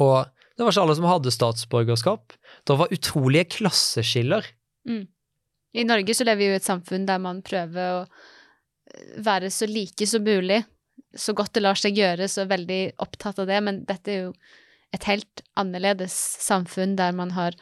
Og 0.01 0.25
det 0.55 0.63
var 0.63 0.71
ikke 0.71 0.85
alle 0.85 0.95
som 0.97 1.07
hadde 1.09 1.33
statsborgerskap. 1.33 2.33
Det 2.63 2.77
var 2.79 2.93
utrolige 2.93 3.49
klasseskiller. 3.59 4.47
I 5.75 5.83
Norge 5.83 6.15
så 6.15 6.23
lever 6.23 6.39
vi 6.39 6.47
jo 6.47 6.55
i 6.55 6.61
et 6.61 6.67
samfunn 6.67 7.07
der 7.07 7.19
man 7.19 7.41
prøver 7.45 7.97
å 7.97 8.01
eh, 8.05 9.17
være 9.25 9.51
så 9.51 9.67
like 9.67 10.07
som 10.07 10.23
mulig, 10.23 10.61
så 11.15 11.35
godt 11.35 11.55
det 11.57 11.65
lar 11.65 11.79
seg 11.79 11.99
gjøre, 11.99 12.29
så 12.31 12.47
veldig 12.47 12.95
opptatt 13.03 13.41
av 13.43 13.49
det, 13.49 13.59
men 13.63 13.81
dette 13.87 14.11
er 14.11 14.21
jo 14.27 14.35
et 14.95 15.07
helt 15.09 15.43
annerledes 15.59 16.15
samfunn 16.45 16.95
der 16.95 17.11
man 17.15 17.33
har 17.35 17.57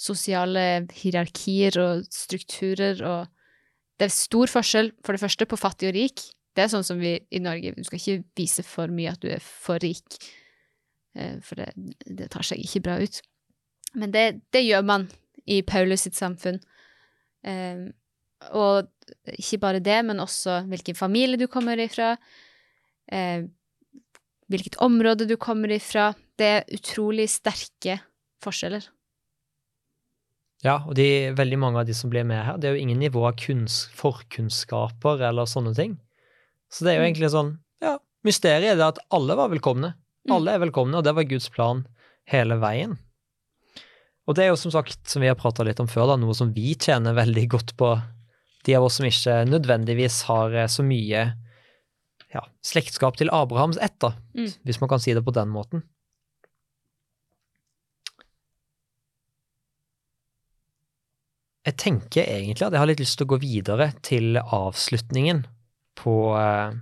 sosiale 0.00 0.86
hierarkier 0.96 1.76
og 1.82 2.06
strukturer, 2.14 3.02
og 3.04 3.28
det 4.00 4.08
er 4.08 4.14
stor 4.14 4.48
forskjell, 4.48 4.94
for 5.04 5.12
det 5.12 5.20
første, 5.20 5.46
på 5.46 5.58
fattig 5.60 5.90
og 5.90 5.96
rik. 5.96 6.22
Det 6.56 6.64
er 6.64 6.70
sånn 6.72 6.86
som 6.86 7.00
vi 7.00 7.18
i 7.30 7.40
Norge, 7.42 7.74
du 7.76 7.84
skal 7.84 8.00
ikke 8.00 8.22
vise 8.40 8.64
for 8.66 8.90
mye 8.92 9.12
at 9.12 9.20
du 9.20 9.28
er 9.30 9.42
for 9.44 9.80
rik, 9.82 10.16
eh, 11.14 11.36
for 11.44 11.60
det, 11.60 11.68
det 12.08 12.30
tar 12.32 12.46
seg 12.48 12.62
ikke 12.64 12.82
bra 12.88 12.96
ut. 13.02 13.20
Men 14.00 14.14
det, 14.14 14.24
det 14.54 14.64
gjør 14.64 14.86
man 14.86 15.06
i 15.50 15.60
Paulus 15.66 16.06
sitt 16.06 16.16
samfunn. 16.16 16.60
Eh, 17.44 17.90
og 18.56 18.88
ikke 19.36 19.60
bare 19.60 19.82
det, 19.84 19.98
men 20.08 20.22
også 20.22 20.62
hvilken 20.70 20.96
familie 20.96 21.40
du 21.40 21.44
kommer 21.50 21.80
ifra, 21.82 22.14
eh, 23.12 23.44
hvilket 24.50 24.80
område 24.82 25.28
du 25.28 25.36
kommer 25.36 25.76
ifra. 25.76 26.14
Det 26.40 26.48
er 26.56 26.72
utrolig 26.72 27.28
sterke 27.30 28.00
forskjeller. 28.40 28.86
Ja, 30.64 30.82
og 30.86 30.94
de, 30.98 31.30
veldig 31.32 31.56
mange 31.58 31.80
av 31.80 31.86
de 31.88 31.94
som 31.96 32.10
blir 32.12 32.24
med 32.28 32.42
her, 32.44 32.58
det 32.60 32.68
er 32.68 32.74
jo 32.76 32.82
ingen 32.82 32.98
nivå 33.00 33.22
av 33.28 33.36
kunns, 33.40 33.86
forkunnskaper 33.96 35.22
eller 35.30 35.48
sånne 35.48 35.72
ting. 35.76 35.94
Så 36.70 36.84
det 36.84 36.92
er 36.92 36.98
jo 36.98 37.04
Mm. 37.06 37.08
egentlig 37.14 37.30
sånn, 37.32 37.58
ja, 37.82 37.98
mysteriet 38.24 38.72
er 38.72 38.76
det 38.76 38.88
at 38.88 38.98
alle 39.10 39.34
var 39.36 39.48
velkomne. 39.48 39.94
Mm. 40.28 40.34
Alle 40.36 40.52
er 40.52 40.58
velkomne, 40.66 40.94
og 40.98 41.04
det 41.04 41.14
var 41.16 41.24
Guds 41.24 41.48
plan 41.48 41.86
hele 42.28 42.58
veien. 42.60 42.98
Og 44.28 44.34
det 44.36 44.44
er 44.44 44.48
jo 44.52 44.56
som 44.60 44.70
sagt, 44.70 45.08
som 45.08 45.22
vi 45.22 45.28
har 45.28 45.34
prata 45.34 45.64
litt 45.64 45.80
om 45.80 45.88
før, 45.88 46.06
da, 46.12 46.16
noe 46.16 46.34
som 46.36 46.52
vi 46.52 46.74
tjener 46.74 47.14
veldig 47.16 47.48
godt 47.48 47.76
på, 47.76 48.02
de 48.64 48.74
av 48.76 48.84
oss 48.84 48.98
som 49.00 49.06
ikke 49.06 49.48
nødvendigvis 49.48 50.22
har 50.28 50.52
eh, 50.54 50.66
så 50.66 50.84
mye 50.84 51.34
ja, 52.34 52.42
slektskap 52.62 53.16
til 53.16 53.30
Abrahams 53.32 53.78
ett, 53.80 53.98
da, 53.98 54.12
Mm. 54.36 54.52
hvis 54.64 54.80
man 54.80 54.88
kan 54.88 55.00
si 55.00 55.14
det 55.14 55.24
på 55.24 55.32
den 55.32 55.48
måten. 55.48 55.82
Jeg 61.66 61.76
tenker 61.76 62.24
egentlig 62.24 62.64
at 62.66 62.72
jeg 62.72 62.80
har 62.80 62.88
litt 62.88 63.02
lyst 63.02 63.18
til 63.20 63.26
å 63.28 63.32
gå 63.34 63.40
videre 63.42 63.90
til 64.06 64.38
avslutningen 64.40 65.42
på 66.00 66.14
eh, 66.40 66.78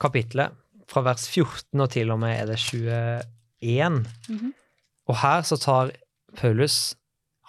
kapitlet, 0.00 0.56
fra 0.88 1.04
vers 1.06 1.24
14 1.28 1.80
og 1.80 1.88
til 1.92 2.10
og 2.12 2.20
med 2.20 2.34
er 2.36 2.50
det 2.50 2.58
21. 2.60 4.02
Mhm. 4.28 4.50
Og 5.10 5.18
her 5.18 5.44
så 5.44 5.56
tar 5.58 5.92
Paulus 6.38 6.94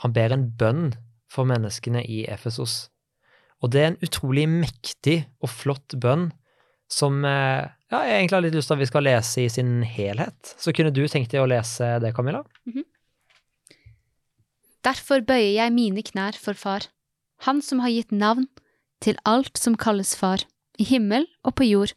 Han 0.01 0.12
ber 0.12 0.33
en 0.33 0.47
bønn 0.59 0.88
for 1.31 1.47
menneskene 1.47 2.01
i 2.03 2.23
Efesos. 2.27 2.89
Og 3.63 3.71
det 3.71 3.79
er 3.79 3.91
en 3.91 4.01
utrolig 4.03 4.43
mektig 4.50 5.21
og 5.39 5.51
flott 5.53 5.95
bønn 6.01 6.31
som 6.91 7.21
eh, 7.23 7.63
ja, 7.93 8.01
jeg 8.03 8.17
egentlig 8.17 8.35
har 8.35 8.43
litt 8.43 8.57
lyst 8.57 8.71
til 8.71 8.75
at 8.75 8.81
vi 8.81 8.89
skal 8.89 9.05
lese 9.07 9.45
i 9.45 9.51
sin 9.53 9.77
helhet. 9.88 10.55
Så 10.59 10.73
kunne 10.75 10.91
du 10.91 11.05
tenkt 11.07 11.31
deg 11.31 11.43
å 11.43 11.47
lese 11.47 11.93
det, 12.03 12.12
Camilla? 12.17 12.43
Derfor 14.83 15.23
bøyer 15.23 15.55
jeg 15.63 15.73
mine 15.73 16.03
knær 16.03 16.35
for 16.39 16.53
Far, 16.53 16.89
Han 17.47 17.61
som 17.61 17.79
har 17.83 17.91
gitt 17.91 18.11
navn 18.11 18.47
til 19.03 19.17
alt 19.27 19.59
som 19.59 19.75
kalles 19.75 20.15
Far, 20.15 20.43
i 20.79 20.83
himmel 20.87 21.27
og 21.43 21.55
på 21.59 21.67
jord. 21.67 21.93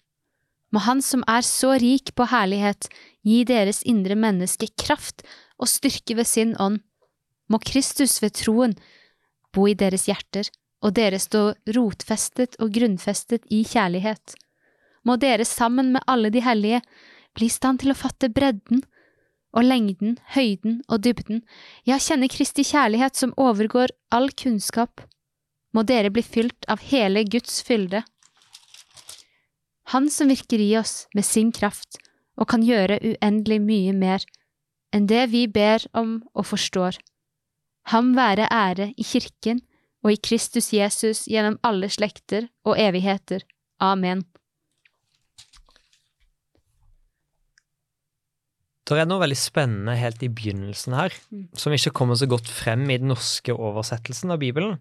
Må 0.73 0.83
Han 0.87 1.03
som 1.03 1.23
er 1.27 1.43
så 1.47 1.75
rik 1.83 2.15
på 2.15 2.27
herlighet, 2.31 2.89
gi 3.27 3.43
deres 3.45 3.83
indre 3.83 4.15
menneske 4.15 4.69
kraft 4.79 5.23
og 5.59 5.71
styrke 5.71 6.17
ved 6.17 6.27
sin 6.27 6.55
ånd. 6.59 6.81
Må 7.49 7.59
Kristus 7.59 8.21
ved 8.23 8.35
troen 8.39 8.75
bo 9.55 9.67
i 9.67 9.75
deres 9.75 10.07
hjerter, 10.07 10.51
og 10.83 10.95
dere 10.95 11.19
stå 11.19 11.55
rotfestet 11.75 12.59
og 12.61 12.75
grunnfestet 12.75 13.47
i 13.51 13.63
kjærlighet. 13.65 14.35
Må 15.07 15.17
dere 15.17 15.47
sammen 15.47 15.93
med 15.95 16.05
alle 16.07 16.31
de 16.31 16.43
hellige 16.43 16.83
bli 17.35 17.49
i 17.49 17.53
stand 17.53 17.81
til 17.83 17.95
å 17.95 17.99
fatte 17.99 18.29
bredden 18.33 18.83
og 19.55 19.65
lengden, 19.65 20.17
høyden 20.35 20.81
og 20.89 21.05
dybden, 21.05 21.43
ja, 21.89 21.99
kjenne 21.99 22.29
Kristi 22.33 22.65
kjærlighet 22.67 23.17
som 23.17 23.35
overgår 23.37 23.93
all 24.13 24.31
kunnskap. 24.33 25.05
Må 25.73 25.85
dere 25.87 26.11
bli 26.11 26.25
fylt 26.25 26.67
av 26.69 26.83
hele 26.91 27.25
Guds 27.25 27.61
fylde. 27.65 28.03
Han 29.93 30.11
som 30.11 30.29
virker 30.33 30.61
i 30.61 30.73
oss 30.79 31.07
med 31.15 31.25
sin 31.25 31.53
kraft 31.55 32.01
og 32.37 32.49
kan 32.51 32.65
gjøre 32.67 32.99
uendelig 33.01 33.61
mye 33.63 33.95
mer 33.97 34.25
enn 34.95 35.07
det 35.11 35.29
vi 35.33 35.47
ber 35.51 35.85
om 35.97 36.19
og 36.35 36.49
forstår. 36.51 36.99
Ham 37.93 38.15
være 38.17 38.49
ære 38.51 38.91
i 38.99 39.05
kirken 39.07 39.61
og 40.05 40.15
i 40.15 40.21
Kristus 40.23 40.73
Jesus 40.75 41.27
gjennom 41.31 41.59
alle 41.67 41.91
slekter 41.93 42.49
og 42.67 42.79
evigheter. 42.81 43.45
Amen. 43.83 44.25
Det 48.87 49.01
er 49.03 49.09
noe 49.11 49.19
veldig 49.19 49.37
spennende 49.39 49.97
helt 49.99 50.21
i 50.23 50.29
begynnelsen 50.31 50.95
her, 50.95 51.11
Mm. 51.33 51.49
som 51.59 51.73
ikke 51.75 51.91
kommer 51.93 52.15
så 52.15 52.29
godt 52.31 52.47
frem 52.47 52.85
i 52.91 52.99
den 52.99 53.09
norske 53.11 53.51
oversettelsen 53.53 54.31
av 54.31 54.39
Bibelen. 54.39 54.79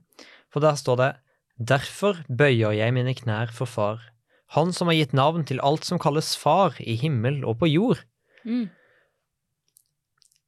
For 0.53 0.59
der 0.62 0.75
står 0.77 0.97
det 0.97 1.15
Derfor 1.57 2.17
bøyer 2.29 2.74
jeg 2.75 2.93
mine 2.93 3.13
knær 3.15 3.51
for 3.51 3.65
Far, 3.65 4.01
Han 4.53 4.71
som 4.74 4.88
har 4.88 4.93
gitt 4.95 5.13
navn 5.13 5.43
til 5.43 5.59
alt 5.63 5.83
som 5.85 5.97
kalles 5.97 6.35
Far 6.38 6.75
i 6.79 6.95
himmel 6.95 7.43
og 7.45 7.57
på 7.59 7.65
jord. 7.71 8.03
Mm. 8.45 8.69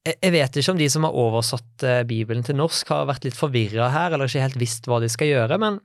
Jeg 0.06 0.32
vet 0.32 0.56
ikke 0.56 0.72
om 0.72 0.78
de 0.78 0.86
som 0.88 1.04
har 1.04 1.12
oversatt 1.18 1.82
eh, 1.84 2.04
Bibelen 2.08 2.44
til 2.46 2.56
norsk, 2.56 2.88
har 2.88 3.08
vært 3.10 3.26
litt 3.26 3.36
forvirra 3.36 3.90
her, 3.92 4.14
eller 4.14 4.30
ikke 4.30 4.44
helt 4.46 4.60
visst 4.60 4.86
hva 4.88 5.00
de 5.02 5.08
skal 5.12 5.28
gjøre, 5.32 5.58
men 5.60 5.80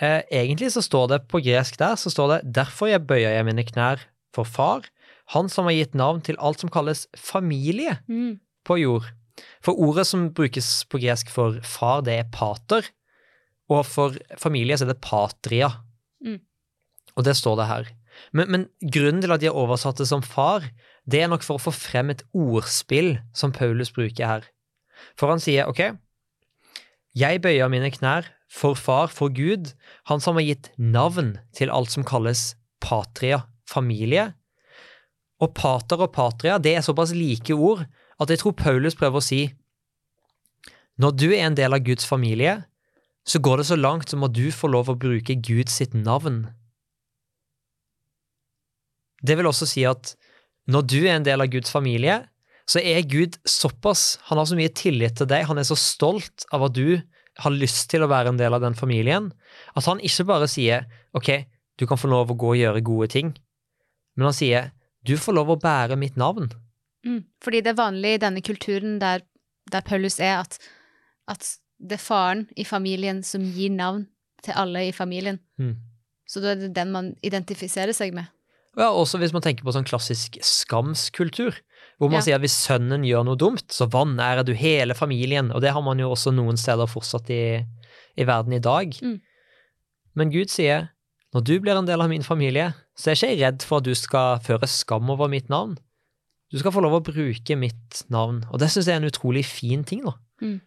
eh, 0.00 0.20
egentlig 0.34 0.72
så 0.74 0.82
står 0.84 1.06
det 1.14 1.20
på 1.30 1.40
gresk 1.44 1.78
der, 1.80 1.94
så 1.96 2.10
står 2.12 2.32
det 2.34 2.52
Derfor 2.58 2.90
jeg 2.90 3.06
bøyer 3.06 3.36
jeg 3.38 3.46
mine 3.46 3.64
knær 3.64 4.02
for 4.34 4.44
Far, 4.44 4.84
Han 5.32 5.48
som 5.48 5.64
har 5.64 5.72
gitt 5.72 5.94
navn 5.96 6.20
til 6.20 6.36
alt 6.38 6.60
som 6.60 6.70
kalles 6.70 7.06
familie 7.16 7.98
Mm. 8.08 8.40
på 8.64 8.78
jord. 8.80 9.04
For 9.64 9.72
ordet 9.74 10.06
som 10.06 10.28
brukes 10.30 10.84
på 10.84 11.00
gresk 11.00 11.30
for 11.32 11.60
far, 11.62 12.02
det 12.02 12.12
er 12.18 12.30
pater, 12.30 12.84
og 13.70 13.86
for 13.86 14.14
familie 14.38 14.76
så 14.76 14.84
er 14.84 14.92
det 14.92 15.00
patria. 15.00 15.70
Mm. 16.22 16.40
Og 17.16 17.24
det 17.24 17.36
står 17.36 17.56
det 17.56 17.66
her. 17.66 17.88
Men, 18.32 18.50
men 18.50 18.68
grunnen 18.92 19.22
til 19.22 19.32
at 19.32 19.40
de 19.40 19.46
har 19.46 19.56
oversatt 19.58 19.98
det 19.98 20.06
som 20.06 20.22
far, 20.22 20.68
det 21.08 21.22
er 21.22 21.28
nok 21.28 21.42
for 21.42 21.56
å 21.56 21.64
få 21.64 21.72
frem 21.74 22.10
et 22.10 22.22
ordspill 22.32 23.18
som 23.34 23.52
Paulus 23.52 23.90
bruker 23.90 24.26
her. 24.26 24.44
For 25.18 25.28
han 25.32 25.40
sier 25.42 25.66
ok, 25.68 25.96
jeg 27.14 27.42
bøyer 27.42 27.70
mine 27.70 27.90
knær 27.94 28.28
for 28.50 28.74
far, 28.78 29.08
for 29.10 29.32
Gud, 29.34 29.72
han 30.06 30.20
som 30.22 30.36
har 30.38 30.46
gitt 30.46 30.70
navn 30.78 31.38
til 31.56 31.70
alt 31.74 31.90
som 31.90 32.06
kalles 32.06 32.54
patria, 32.84 33.44
familie. 33.70 34.34
Og 35.44 35.52
pater 35.56 36.00
og 36.00 36.12
patria, 36.14 36.56
det 36.58 36.76
er 36.78 36.86
såpass 36.86 37.12
like 37.16 37.54
ord 37.54 37.84
at 38.22 38.30
jeg 38.30 38.40
tror 38.40 38.56
Paulus 38.56 38.96
prøver 38.96 39.20
å 39.20 39.24
si 39.24 39.42
når 41.02 41.14
du 41.18 41.26
er 41.34 41.48
en 41.48 41.56
del 41.58 41.74
av 41.74 41.82
Guds 41.82 42.06
familie, 42.06 42.60
så 43.26 43.40
går 43.42 43.60
det 43.60 43.66
så 43.66 43.78
langt 43.78 44.12
som 44.12 44.22
at 44.26 44.34
du 44.36 44.46
får 44.54 44.70
lov 44.70 44.92
å 44.92 44.98
bruke 45.00 45.34
Guds 45.42 45.80
sitt 45.80 45.96
navn. 45.96 46.44
Det 49.24 49.34
vil 49.38 49.48
også 49.48 49.66
si 49.66 49.82
at 49.88 50.12
når 50.70 50.86
du 50.92 51.00
er 51.02 51.16
en 51.16 51.26
del 51.26 51.42
av 51.42 51.50
Guds 51.52 51.72
familie, 51.72 52.20
så 52.70 52.80
er 52.80 53.04
Gud 53.04 53.36
såpass 53.44 54.18
Han 54.30 54.38
har 54.40 54.46
så 54.48 54.56
mye 54.56 54.72
tillit 54.72 55.18
til 55.18 55.28
deg, 55.28 55.44
han 55.50 55.58
er 55.60 55.66
så 55.68 55.76
stolt 55.76 56.46
av 56.54 56.64
at 56.64 56.76
du 56.76 57.02
har 57.42 57.52
lyst 57.52 57.90
til 57.90 58.04
å 58.04 58.08
være 58.08 58.30
en 58.30 58.38
del 58.38 58.54
av 58.54 58.62
den 58.62 58.76
familien, 58.78 59.32
at 59.74 59.88
han 59.90 60.00
ikke 60.00 60.28
bare 60.28 60.48
sier 60.48 60.86
ok, 61.18 61.48
du 61.76 61.84
kan 61.90 61.98
få 61.98 62.08
lov 62.12 62.30
å 62.30 62.38
gå 62.38 62.52
og 62.54 62.60
gjøre 62.60 62.84
gode 62.86 63.10
ting, 63.10 63.34
men 64.14 64.30
han 64.30 64.36
sier 64.36 64.70
du 65.04 65.16
får 65.20 65.36
lov 65.36 65.52
å 65.54 65.58
bære 65.60 65.96
mitt 66.00 66.16
navn. 66.20 66.50
Mm. 67.04 67.24
Fordi 67.44 67.60
det 67.60 67.74
er 67.74 67.80
vanlig 67.80 68.14
i 68.16 68.22
denne 68.22 68.42
kulturen 68.44 68.98
der, 69.02 69.24
der 69.72 69.84
Paulus 69.84 70.18
er, 70.20 70.40
at, 70.44 70.58
at 71.28 71.48
det 71.78 71.98
er 71.98 72.04
faren 72.04 72.46
i 72.56 72.64
familien 72.64 73.22
som 73.26 73.44
gir 73.44 73.72
navn 73.74 74.06
til 74.44 74.56
alle 74.56 74.86
i 74.88 74.92
familien. 74.96 75.40
Mm. 75.60 75.74
Så 76.28 76.40
da 76.40 76.54
er 76.54 76.62
det 76.62 76.72
den 76.76 76.92
man 76.94 77.12
identifiserer 77.24 77.92
seg 77.96 78.14
med. 78.16 78.30
Ja, 78.74 78.88
også 78.90 79.20
hvis 79.22 79.32
man 79.34 79.44
tenker 79.44 79.62
på 79.66 79.72
sånn 79.76 79.86
klassisk 79.86 80.38
skamskultur, 80.42 81.54
hvor 82.00 82.10
man 82.10 82.18
Ja. 82.18 82.24
sier 82.26 82.34
at 82.34 82.42
hvis 82.42 82.56
sønnen 82.66 83.04
gjør 83.06 83.24
noe 83.28 83.38
dumt, 83.38 83.68
så 83.70 83.86
vanærer 83.86 84.42
du 84.44 84.52
hele 84.52 84.94
familien, 84.98 85.52
og 85.52 85.60
det 85.62 85.70
har 85.72 85.82
man 85.82 85.98
jo 85.98 86.10
også 86.10 86.32
noen 86.34 86.56
steder 86.58 86.88
fortsatt 86.90 87.30
i, 87.30 87.62
i 88.18 88.24
verden 88.26 88.52
i 88.52 88.58
dag. 88.58 88.90
Mm. 89.02 89.20
Men 90.16 90.30
Gud 90.30 90.50
sier, 90.50 90.88
når 91.34 91.44
du 91.46 91.60
blir 91.60 91.76
en 91.78 91.86
del 91.86 92.00
av 92.02 92.08
min 92.10 92.22
familie, 92.26 92.72
så 92.94 93.10
er 93.10 93.18
ikke 93.18 93.32
jeg 93.32 93.40
redd 93.42 93.66
for 93.66 93.82
at 93.82 93.88
du 93.88 93.94
skal 93.98 94.38
føre 94.44 94.68
skam 94.70 95.10
over 95.10 95.30
mitt 95.30 95.50
navn. 95.52 95.74
Du 96.52 96.60
skal 96.60 96.74
få 96.74 96.84
lov 96.84 97.00
å 97.00 97.04
bruke 97.04 97.56
mitt 97.58 98.04
navn, 98.12 98.44
og 98.52 98.60
det 98.62 98.70
synes 98.70 98.86
jeg 98.86 98.94
er 98.94 99.02
en 99.02 99.10
utrolig 99.10 99.42
fin 99.48 99.82
ting, 99.86 100.04
da. 100.06 100.14
Mm. 100.44 100.60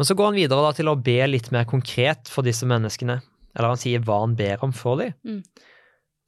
Men 0.00 0.08
så 0.08 0.16
går 0.16 0.30
han 0.30 0.38
videre 0.40 0.64
da 0.64 0.72
til 0.74 0.88
å 0.88 0.96
be 0.96 1.18
litt 1.28 1.50
mer 1.52 1.66
konkret 1.68 2.30
for 2.32 2.46
disse 2.46 2.66
menneskene, 2.68 3.18
eller 3.52 3.74
han 3.74 3.80
sier 3.80 4.00
hva 4.02 4.22
han 4.22 4.38
ber 4.38 4.64
om 4.64 4.72
for 4.74 5.02
dem. 5.02 5.12
Mm. 5.28 5.42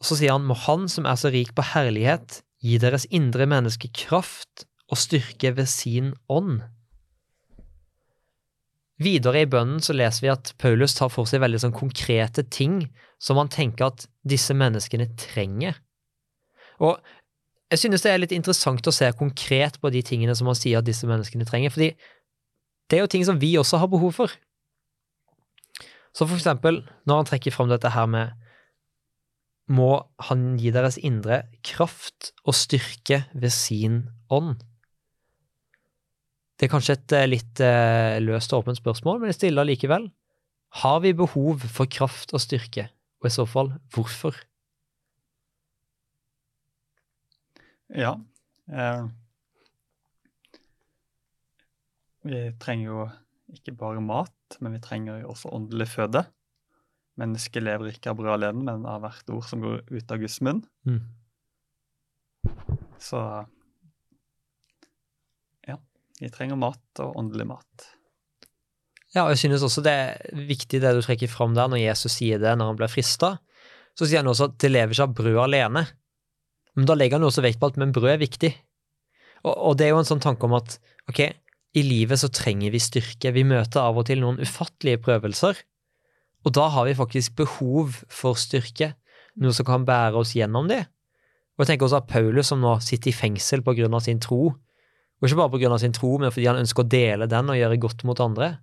Og 0.02 0.08
så 0.10 0.18
sier 0.20 0.34
han, 0.34 0.44
må 0.44 0.56
Han 0.66 0.84
som 0.92 1.08
er 1.08 1.16
så 1.16 1.32
rik 1.32 1.54
på 1.56 1.64
herlighet, 1.72 2.42
gi 2.64 2.76
deres 2.80 3.06
indre 3.08 3.46
menneske 3.48 3.88
kraft 3.96 4.66
og 4.92 5.00
styrke 5.00 5.54
ved 5.56 5.68
sin 5.70 6.12
ånd. 6.28 6.60
Videre 9.02 9.42
i 9.42 9.48
bønnen 9.50 9.82
så 9.82 9.94
leser 9.96 10.22
vi 10.22 10.30
at 10.30 10.52
Paulus 10.62 10.94
tar 10.94 11.10
for 11.10 11.26
seg 11.26 11.42
veldig 11.42 11.64
sånn 11.64 11.74
konkrete 11.74 12.44
ting 12.46 12.84
som 13.18 13.40
han 13.40 13.50
tenker 13.50 13.88
at 13.88 14.06
disse 14.22 14.54
menneskene 14.54 15.08
trenger. 15.18 15.80
Og 16.78 17.00
jeg 17.72 17.82
synes 17.82 18.04
det 18.04 18.12
er 18.12 18.20
litt 18.22 18.34
interessant 18.36 18.86
å 18.86 18.94
se 18.94 19.08
konkret 19.18 19.80
på 19.82 19.90
de 19.90 20.02
tingene 20.06 20.34
som 20.38 20.46
han 20.50 20.58
sier 20.58 20.78
at 20.78 20.86
disse 20.86 21.08
menneskene 21.10 21.46
trenger, 21.48 21.74
fordi 21.74 21.90
det 22.86 22.98
er 22.98 23.02
jo 23.02 23.10
ting 23.10 23.24
som 23.26 23.40
vi 23.40 23.54
også 23.58 23.80
har 23.82 23.90
behov 23.90 24.14
for. 24.14 24.34
Så 26.14 26.28
for 26.28 26.38
eksempel, 26.38 26.84
når 27.08 27.22
han 27.22 27.30
trekker 27.32 27.54
fram 27.54 27.72
dette 27.72 27.90
her 27.90 28.06
med 28.10 28.40
må 29.74 30.04
han 30.28 30.58
gi 30.60 30.70
deres 30.74 30.98
indre 31.00 31.40
kraft 31.64 32.34
og 32.44 32.56
styrke 32.56 33.22
ved 33.32 33.52
sin 33.54 34.02
ånd. 34.28 34.60
Det 36.54 36.68
er 36.68 36.70
kanskje 36.70 36.94
et 36.94 37.14
eh, 37.16 37.26
litt 37.26 37.62
eh, 37.64 38.20
løst 38.22 38.52
og 38.54 38.62
åpent 38.62 38.78
spørsmål, 38.78 39.20
men 39.20 39.32
jeg 39.32 39.40
stiller 39.40 39.66
likevel. 39.66 40.06
Har 40.82 41.00
vi 41.02 41.14
behov 41.16 41.64
for 41.70 41.90
kraft 41.90 42.34
og 42.34 42.42
styrke, 42.42 42.88
og 43.22 43.30
i 43.30 43.34
så 43.34 43.46
fall 43.46 43.72
hvorfor? 43.94 44.38
Ja. 47.94 48.14
Eh, 48.70 49.04
vi 52.24 52.46
trenger 52.62 52.86
jo 52.88 53.08
ikke 53.54 53.74
bare 53.78 54.02
mat, 54.02 54.58
men 54.62 54.78
vi 54.78 54.82
trenger 54.82 55.20
jo 55.20 55.34
også 55.34 55.52
åndelig 55.54 55.90
føde. 55.92 56.24
Mennesket 57.20 57.62
lever 57.62 57.92
ikke 57.92 58.10
av 58.10 58.18
brød 58.18 58.32
alene, 58.38 58.64
men 58.66 58.86
av 58.90 59.02
hvert 59.04 59.28
ord 59.30 59.44
som 59.46 59.62
går 59.62 59.82
ut 59.90 60.14
av 60.14 60.22
Guds 60.22 60.40
munn. 60.42 60.64
Mm. 60.86 61.02
Så 63.02 63.20
vi 66.20 66.30
trenger 66.32 66.58
mat 66.60 67.02
og 67.02 67.16
åndelig 67.18 67.46
mat. 67.48 67.88
Ja, 69.14 69.24
og 69.24 69.34
jeg 69.34 69.44
synes 69.44 69.62
også 69.62 69.82
det 69.84 69.94
er 69.94 70.44
viktig 70.48 70.80
det 70.82 70.94
du 70.96 71.02
trekker 71.04 71.30
fram 71.30 71.54
der 71.54 71.70
når 71.70 71.84
Jesus 71.84 72.16
sier 72.18 72.40
det 72.42 72.54
når 72.58 72.72
han 72.72 72.78
blir 72.78 72.90
frista. 72.90 73.36
Så 73.94 74.08
sier 74.08 74.22
han 74.22 74.30
også 74.30 74.48
at 74.50 74.56
det 74.62 74.72
lever 74.72 74.94
ikke 74.94 75.06
av 75.06 75.14
brød 75.14 75.40
alene. 75.44 75.84
Men 76.74 76.88
da 76.90 76.96
legger 76.98 77.20
han 77.20 77.28
også 77.28 77.44
vekt 77.44 77.60
på 77.62 77.70
at 77.70 77.78
men 77.78 77.94
brød 77.94 78.16
er 78.16 78.22
viktig. 78.22 78.50
Og, 79.44 79.54
og 79.54 79.76
det 79.78 79.86
er 79.86 79.94
jo 79.94 80.00
en 80.02 80.08
sånn 80.08 80.22
tanke 80.24 80.48
om 80.48 80.56
at 80.58 80.78
ok, 81.10 81.20
i 81.74 81.82
livet 81.86 82.18
så 82.22 82.30
trenger 82.30 82.74
vi 82.74 82.82
styrke. 82.82 83.34
Vi 83.34 83.46
møter 83.46 83.82
av 83.84 83.98
og 83.98 84.08
til 84.08 84.22
noen 84.22 84.40
ufattelige 84.42 85.02
prøvelser. 85.04 85.62
Og 86.44 86.54
da 86.54 86.66
har 86.74 86.88
vi 86.88 86.98
faktisk 86.98 87.36
behov 87.38 88.02
for 88.12 88.38
styrke, 88.38 88.92
noe 89.40 89.54
som 89.56 89.66
kan 89.66 89.86
bære 89.86 90.18
oss 90.20 90.34
gjennom 90.36 90.68
det. 90.70 90.82
Og 91.54 91.64
jeg 91.64 91.72
tenker 91.72 91.86
også 91.86 92.02
at 92.02 92.10
Paulus, 92.10 92.50
som 92.50 92.60
nå 92.62 92.76
sitter 92.82 93.12
i 93.12 93.16
fengsel 93.16 93.62
av 93.64 94.00
sin 94.02 94.20
tro, 94.20 94.56
og 95.24 95.30
ikke 95.30 95.40
bare 95.40 95.72
av 95.72 95.80
sin 95.80 95.94
tro, 95.96 96.10
men 96.20 96.28
fordi 96.28 96.50
han 96.50 96.60
ønsker 96.60 96.84
å 96.84 96.90
dele 96.92 97.26
den 97.30 97.48
og 97.48 97.56
gjøre 97.56 97.80
godt 97.80 98.02
mot 98.04 98.18
andre, 98.20 98.58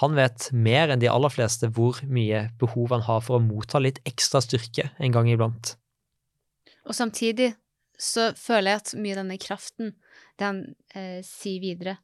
han 0.00 0.14
vet 0.16 0.48
mer 0.56 0.90
enn 0.90 1.02
de 1.02 1.10
aller 1.12 1.30
fleste 1.30 1.68
hvor 1.76 2.00
mye 2.08 2.46
behov 2.58 2.94
han 2.96 3.04
har 3.04 3.20
for 3.22 3.36
å 3.36 3.44
motta 3.44 3.82
litt 3.82 4.00
ekstra 4.08 4.40
styrke 4.42 4.88
en 4.96 5.12
gang 5.14 5.28
iblant. 5.28 5.74
Og 6.88 6.96
samtidig 6.96 7.52
så 8.00 8.32
føler 8.38 8.72
jeg 8.72 8.80
at 8.80 8.94
mye 8.96 9.12
av 9.14 9.20
denne 9.20 9.38
kraften, 9.42 9.92
det 10.40 10.48
han 10.48 10.64
eh, 10.96 11.20
sier 11.22 11.60
videre 11.62 11.98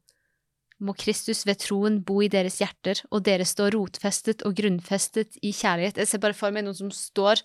Må 0.81 0.93
Kristus 0.97 1.43
ved 1.45 1.59
troen 1.65 1.99
bo 2.05 2.21
i 2.21 2.29
deres 2.31 2.61
hjerter, 2.61 3.01
og 3.11 3.25
dere 3.25 3.45
står 3.45 3.75
rotfestet 3.75 4.45
og 4.47 4.55
grunnfestet 4.57 5.41
i 5.41 5.51
kjærlighet. 5.53 5.99
Jeg 5.99 6.09
ser 6.09 6.21
bare 6.23 6.37
for 6.37 6.53
meg 6.53 6.65
noen 6.65 6.77
som 6.77 6.93
står 6.93 7.43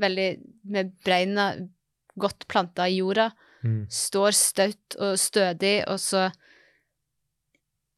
veldig 0.00 0.28
med 0.70 0.94
breina 1.04 1.50
godt 2.20 2.46
planta 2.48 2.86
i 2.88 3.00
jorda, 3.00 3.30
Mm. 3.60 3.84
står 3.92 4.32
støtt 4.32 4.96
og 4.96 5.18
stødig, 5.20 5.84
og 5.88 6.00
så 6.00 6.30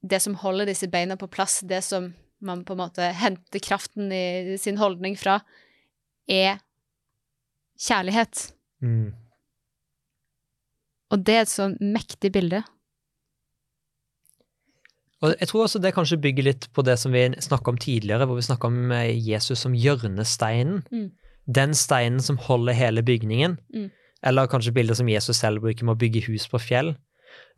Det 0.03 0.19
som 0.19 0.35
holder 0.35 0.67
disse 0.67 0.89
beina 0.91 1.15
på 1.15 1.29
plass, 1.31 1.61
det 1.63 1.79
som 1.87 2.09
man 2.43 2.65
på 2.67 2.75
en 2.75 2.81
måte 2.81 3.07
henter 3.15 3.63
kraften 3.63 4.11
i 4.11 4.57
sin 4.59 4.81
holdning 4.81 5.15
fra, 5.15 5.37
er 6.27 6.59
kjærlighet. 7.79 8.49
Mm. 8.83 9.13
Og 11.13 11.23
det 11.23 11.37
er 11.37 11.45
et 11.45 11.53
sånn 11.53 11.77
mektig 11.79 12.33
bilde. 12.35 12.65
Og 15.23 15.37
jeg 15.39 15.49
tror 15.49 15.67
også 15.69 15.79
det 15.83 15.95
kanskje 15.95 16.19
bygger 16.19 16.49
litt 16.49 16.69
på 16.75 16.83
det 16.83 16.97
som 16.99 17.15
vi 17.15 17.29
snakka 17.39 17.71
om 17.71 17.79
tidligere, 17.79 18.27
hvor 18.27 18.41
vi 18.41 18.47
snakka 18.49 18.71
om 18.73 18.95
eh, 18.97 19.13
Jesus 19.15 19.63
som 19.63 19.77
hjørnesteinen. 19.79 20.83
Mm. 20.91 21.11
Den 21.47 21.75
steinen 21.79 22.23
som 22.23 22.41
holder 22.43 22.75
hele 22.75 23.05
bygningen. 23.07 23.59
Mm. 23.75 23.91
Eller 24.23 24.51
kanskje 24.51 24.75
bilder 24.75 24.99
som 24.99 25.09
Jesus 25.11 25.41
selv 25.43 25.65
bruker 25.65 25.87
med 25.87 25.97
å 25.97 26.01
bygge 26.01 26.27
hus 26.29 26.47
på 26.51 26.61
fjell. 26.63 26.95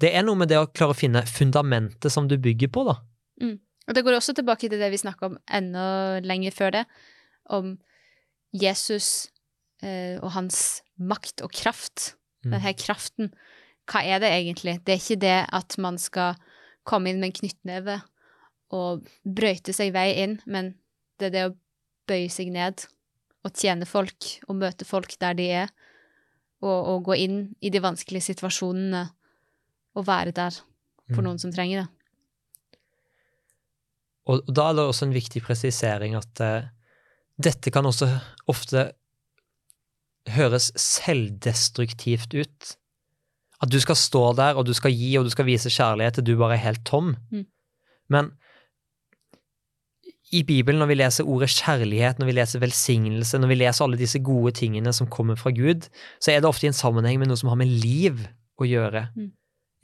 Det 0.01 0.13
er 0.15 0.25
noe 0.25 0.39
med 0.39 0.51
det 0.53 0.61
å 0.61 0.71
klare 0.71 0.95
å 0.95 0.99
finne 0.99 1.25
fundamentet 1.29 2.13
som 2.13 2.29
du 2.31 2.37
bygger 2.41 2.71
på, 2.73 2.87
da. 2.89 2.99
Og 3.85 3.97
det 3.97 4.05
går 4.07 4.17
også 4.17 4.35
tilbake 4.37 4.71
til 4.71 4.81
det 4.81 4.91
vi 4.95 5.01
snakka 5.03 5.29
om 5.29 5.37
enda 5.45 6.21
lenger 6.25 6.55
før 6.57 6.73
det, 6.79 6.85
om 7.53 7.75
Jesus 8.55 9.29
eh, 9.83 10.17
og 10.23 10.33
hans 10.37 10.81
makt 10.97 11.45
og 11.45 11.53
kraft. 11.53 12.15
Mm. 12.45 12.55
Denne 12.55 12.75
kraften. 12.79 13.31
Hva 13.91 14.01
er 14.05 14.23
det 14.23 14.33
egentlig? 14.33 14.79
Det 14.85 14.95
er 14.95 15.03
ikke 15.03 15.21
det 15.21 15.39
at 15.53 15.77
man 15.81 15.99
skal 16.01 16.39
komme 16.89 17.11
inn 17.11 17.21
med 17.21 17.33
en 17.33 17.39
knyttneve 17.41 18.01
og 18.75 19.05
brøyte 19.25 19.75
seg 19.77 19.93
vei 19.95 20.11
inn, 20.25 20.39
men 20.49 20.75
det 21.21 21.29
er 21.29 21.35
det 21.35 21.45
å 21.49 21.55
bøye 22.09 22.31
seg 22.33 22.51
ned 22.53 22.87
og 23.45 23.53
tjene 23.57 23.87
folk 23.89 24.31
og 24.49 24.57
møte 24.61 24.87
folk 24.89 25.13
der 25.21 25.37
de 25.37 25.49
er, 25.63 25.73
og, 26.65 27.05
gå 27.05 27.19
inn 27.25 27.39
i 27.61 27.71
de 27.73 27.83
vanskelige 27.83 28.31
situasjonene 28.31 29.05
og 29.95 30.07
være 30.09 30.35
der 30.35 30.57
for 31.13 31.21
Mm. 31.21 31.25
noen 31.27 31.39
som 31.39 31.53
trenger 31.53 31.83
det. 31.83 31.89
Og 34.27 34.41
og 34.49 34.55
da 34.57 34.71
er 34.71 34.75
det 34.75 34.85
også 34.89 35.05
en 35.05 35.13
viktig 35.15 35.43
presisering 35.45 36.15
at 36.17 36.41
uh, 36.41 36.69
dette 37.37 37.71
kan 37.71 37.85
også 37.85 38.09
ofte 38.49 38.93
høres 40.33 40.73
selvdestruktivt 40.81 42.35
ut. 42.35 42.77
At 43.61 43.71
du 43.71 43.79
skal 43.81 43.97
stå 43.97 44.33
der, 44.37 44.57
og 44.57 44.67
du 44.67 44.73
skal 44.73 44.93
gi, 44.93 45.17
og 45.19 45.25
du 45.25 45.31
skal 45.31 45.45
vise 45.45 45.69
kjærlighet 45.69 46.15
til 46.15 46.25
du 46.25 46.37
bare 46.41 46.57
er 46.57 46.65
helt 46.65 46.85
tom. 46.85 47.17
Mm. 47.31 47.47
Men 48.09 48.33
i 50.33 50.43
Bibelen, 50.43 50.81
når 50.81 50.89
vi 50.91 50.97
leser 50.99 51.29
ordet 51.29 51.51
kjærlighet, 51.53 52.19
når 52.19 52.27
vi 52.31 52.37
leser 52.39 52.63
velsignelse, 52.63 53.39
når 53.39 53.51
vi 53.53 53.59
leser 53.61 53.85
alle 53.85 53.99
disse 54.01 54.19
gode 54.25 54.55
tingene 54.57 54.93
som 54.93 55.11
kommer 55.11 55.37
fra 55.37 55.53
Gud, 55.55 55.89
så 56.23 56.33
er 56.33 56.41
det 56.41 56.49
ofte 56.49 56.67
i 56.67 56.71
en 56.73 56.77
sammenheng 56.77 57.21
med 57.21 57.29
noe 57.31 57.39
som 57.41 57.53
har 57.53 57.61
med 57.61 57.71
liv 57.71 58.25
å 58.61 58.69
gjøre. 58.69 59.09
Mm. 59.15 59.31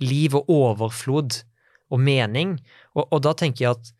Liv 0.00 0.36
og 0.38 0.48
overflod 0.50 1.42
og 1.90 2.00
mening. 2.00 2.56
Og, 2.96 3.04
og 3.10 3.22
da 3.26 3.34
tenker 3.36 3.66
jeg 3.66 3.76
at 3.76 3.92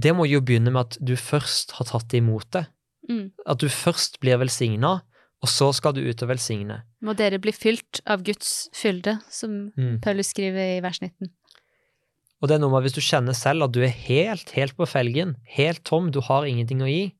det 0.00 0.14
må 0.16 0.26
jo 0.28 0.40
begynne 0.42 0.72
med 0.74 0.88
at 0.88 0.98
du 1.04 1.14
først 1.18 1.76
har 1.78 1.88
tatt 1.90 2.14
imot 2.18 2.50
det. 2.56 2.64
Mm. 3.10 3.30
At 3.46 3.62
du 3.62 3.68
først 3.72 4.20
blir 4.22 4.40
velsigna, 4.40 5.00
og 5.40 5.48
så 5.48 5.70
skal 5.72 5.94
du 5.96 6.02
ut 6.04 6.22
og 6.22 6.28
velsigne. 6.28 6.82
Må 7.00 7.14
dere 7.16 7.40
bli 7.40 7.52
fylt 7.56 8.02
av 8.10 8.24
Guds 8.26 8.68
fylde, 8.76 9.18
som 9.32 9.72
Mm. 9.76 10.00
Paulus 10.04 10.34
skriver 10.34 10.76
i 10.76 10.82
vers 10.84 11.00
19. 11.00 11.30
Og 12.40 12.48
det 12.48 12.56
er 12.56 12.62
noe 12.62 12.72
med 12.72 12.86
hvis 12.86 12.96
du 12.96 13.02
kjenner 13.04 13.36
selv 13.36 13.66
at 13.66 13.72
du 13.76 13.82
er 13.84 13.92
helt, 13.92 14.50
helt 14.56 14.76
på 14.78 14.86
felgen, 14.88 15.34
helt 15.56 15.82
tom, 15.84 16.08
du 16.12 16.22
har 16.24 16.46
ingenting 16.48 16.80
å 16.84 16.88
gi, 16.88 17.10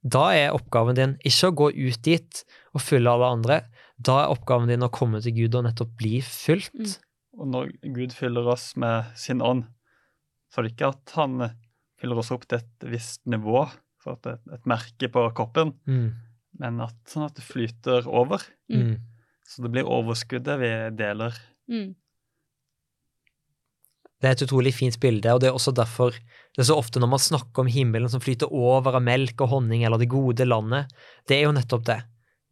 da 0.00 0.30
er 0.36 0.54
oppgaven 0.56 0.96
din 0.96 1.14
ikke 1.28 1.50
å 1.50 1.56
gå 1.56 1.68
ut 1.76 2.00
dit 2.04 2.42
og 2.76 2.80
fylle 2.84 3.12
alle 3.12 3.28
andre. 3.36 3.58
Da 4.00 4.22
er 4.22 4.32
oppgaven 4.32 4.70
din 4.70 4.84
å 4.84 4.92
komme 4.92 5.20
til 5.24 5.34
Gud 5.36 5.56
og 5.58 5.66
nettopp 5.66 5.90
bli 6.00 6.20
fylt. 6.24 6.72
Mm. 6.76 6.94
Og 7.40 7.50
når 7.52 7.72
Gud 7.96 8.14
fyller 8.16 8.48
oss 8.52 8.70
med 8.80 9.10
sin 9.20 9.42
ånd, 9.44 9.66
så 10.50 10.60
er 10.60 10.66
det 10.66 10.72
ikke 10.74 10.92
at 10.94 11.12
han 11.18 11.36
fyller 12.00 12.20
oss 12.20 12.32
opp 12.34 12.46
til 12.48 12.62
et 12.62 12.88
visst 12.90 13.20
nivå, 13.28 13.66
for 14.00 14.16
at 14.16 14.24
det 14.24 14.32
er 14.38 14.56
et 14.56 14.68
merke 14.72 15.10
på 15.12 15.26
koppen, 15.36 15.74
Mm. 15.86 16.14
men 16.58 16.80
at, 16.80 16.96
sånn 17.08 17.26
at 17.28 17.36
det 17.36 17.44
flyter 17.44 18.08
over. 18.08 18.40
Mm. 18.72 18.96
Så 19.46 19.62
det 19.62 19.70
blir 19.74 19.84
overskuddet 19.88 20.56
vi 20.62 20.70
deler. 20.96 21.36
Mm. 21.68 21.92
Det 24.20 24.28
er 24.28 24.36
et 24.36 24.44
utrolig 24.44 24.74
fint 24.76 24.98
bilde, 25.00 25.32
og 25.32 25.40
det 25.40 25.48
er 25.48 25.56
også 25.56 25.72
derfor 25.72 26.12
det 26.50 26.64
er 26.64 26.68
så 26.68 26.76
ofte 26.76 27.00
når 27.00 27.12
man 27.12 27.22
snakker 27.22 27.62
om 27.62 27.70
himmelen 27.70 28.10
som 28.12 28.22
flyter 28.22 28.50
over 28.52 28.98
av 28.98 29.04
melk 29.06 29.40
og 29.44 29.52
honning, 29.54 29.84
eller 29.86 30.00
det 30.00 30.10
gode 30.12 30.44
landet, 30.48 30.90
det 31.30 31.38
er 31.38 31.46
jo 31.46 31.54
nettopp 31.56 31.86
det. 31.88 32.00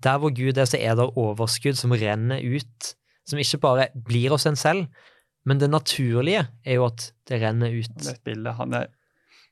Der 0.07 0.20
hvor 0.22 0.31
Gud 0.31 0.57
er, 0.57 0.68
så 0.70 0.78
er 0.78 0.94
det 0.96 1.09
overskudd 1.18 1.76
som 1.76 1.92
renner 1.92 2.40
ut, 2.40 2.92
som 3.28 3.40
ikke 3.42 3.61
bare 3.61 3.88
blir 3.92 4.33
oss 4.37 4.46
en 4.48 4.57
selv, 4.57 4.87
men 5.48 5.61
det 5.61 5.70
naturlige 5.72 6.46
er 6.64 6.78
jo 6.78 6.87
at 6.87 7.11
det 7.28 7.40
renner 7.42 7.74
ut. 7.74 7.90
Det 7.98 8.12
er 8.12 8.20
et 8.20 8.28
bilde. 8.31 8.54
Han 8.61 8.76
er, 8.78 8.88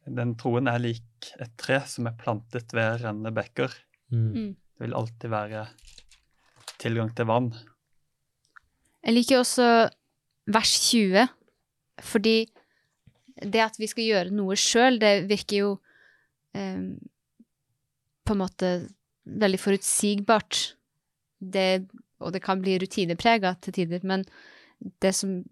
den 0.06 0.34
troen 0.38 0.70
er 0.70 0.80
lik 0.82 1.32
et 1.42 1.52
tre 1.58 1.80
som 1.90 2.06
er 2.08 2.16
plantet 2.20 2.72
ved 2.76 3.02
rennende 3.02 3.34
bekker. 3.34 3.74
Mm. 4.14 4.28
Mm. 4.30 4.50
Det 4.56 4.86
vil 4.86 4.96
alltid 4.96 5.32
være 5.32 5.66
tilgang 6.80 7.10
til 7.16 7.28
vann. 7.28 7.50
Jeg 9.06 9.14
liker 9.16 9.40
også 9.40 9.66
vers 10.52 10.74
20, 10.90 11.26
fordi 12.02 12.46
det 13.42 13.62
at 13.62 13.76
vi 13.78 13.88
skal 13.90 14.06
gjøre 14.06 14.34
noe 14.34 14.56
sjøl, 14.58 14.98
det 15.00 15.28
virker 15.28 15.56
jo 15.60 15.70
eh, 16.56 16.96
på 18.26 18.34
en 18.34 18.40
måte 18.40 18.72
veldig 19.26 19.60
forutsigbart. 19.60 20.60
Det, 21.36 21.86
og 22.22 22.32
det 22.32 22.42
kan 22.44 22.62
bli 22.62 22.78
rutineprega 22.80 23.54
til 23.60 23.76
tider, 23.76 24.04
men 24.08 24.24
det 25.04 25.12
som 25.16 25.42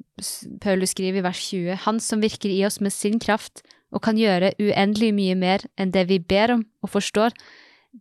Paulus 0.60 0.92
skriver 0.94 1.20
i 1.20 1.24
vers 1.24 1.40
20, 1.50 1.76
han 1.84 2.00
som 2.00 2.22
virker 2.24 2.52
i 2.52 2.64
oss 2.66 2.80
med 2.84 2.92
sin 2.92 3.20
kraft 3.20 3.62
og 3.94 4.02
kan 4.04 4.18
gjøre 4.18 4.54
uendelig 4.60 5.12
mye 5.16 5.36
mer 5.38 5.64
enn 5.80 5.92
det 5.94 6.06
vi 6.10 6.18
ber 6.20 6.56
om 6.56 6.64
og 6.84 6.92
forstår, 6.96 7.36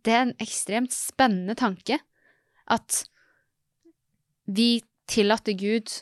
det 0.04 0.12
er 0.12 0.24
en 0.26 0.36
ekstremt 0.42 0.92
spennende 0.92 1.54
tanke. 1.54 2.00
At 2.66 3.04
vi 4.44 4.82
tillater 5.08 5.54
Gud 5.56 5.92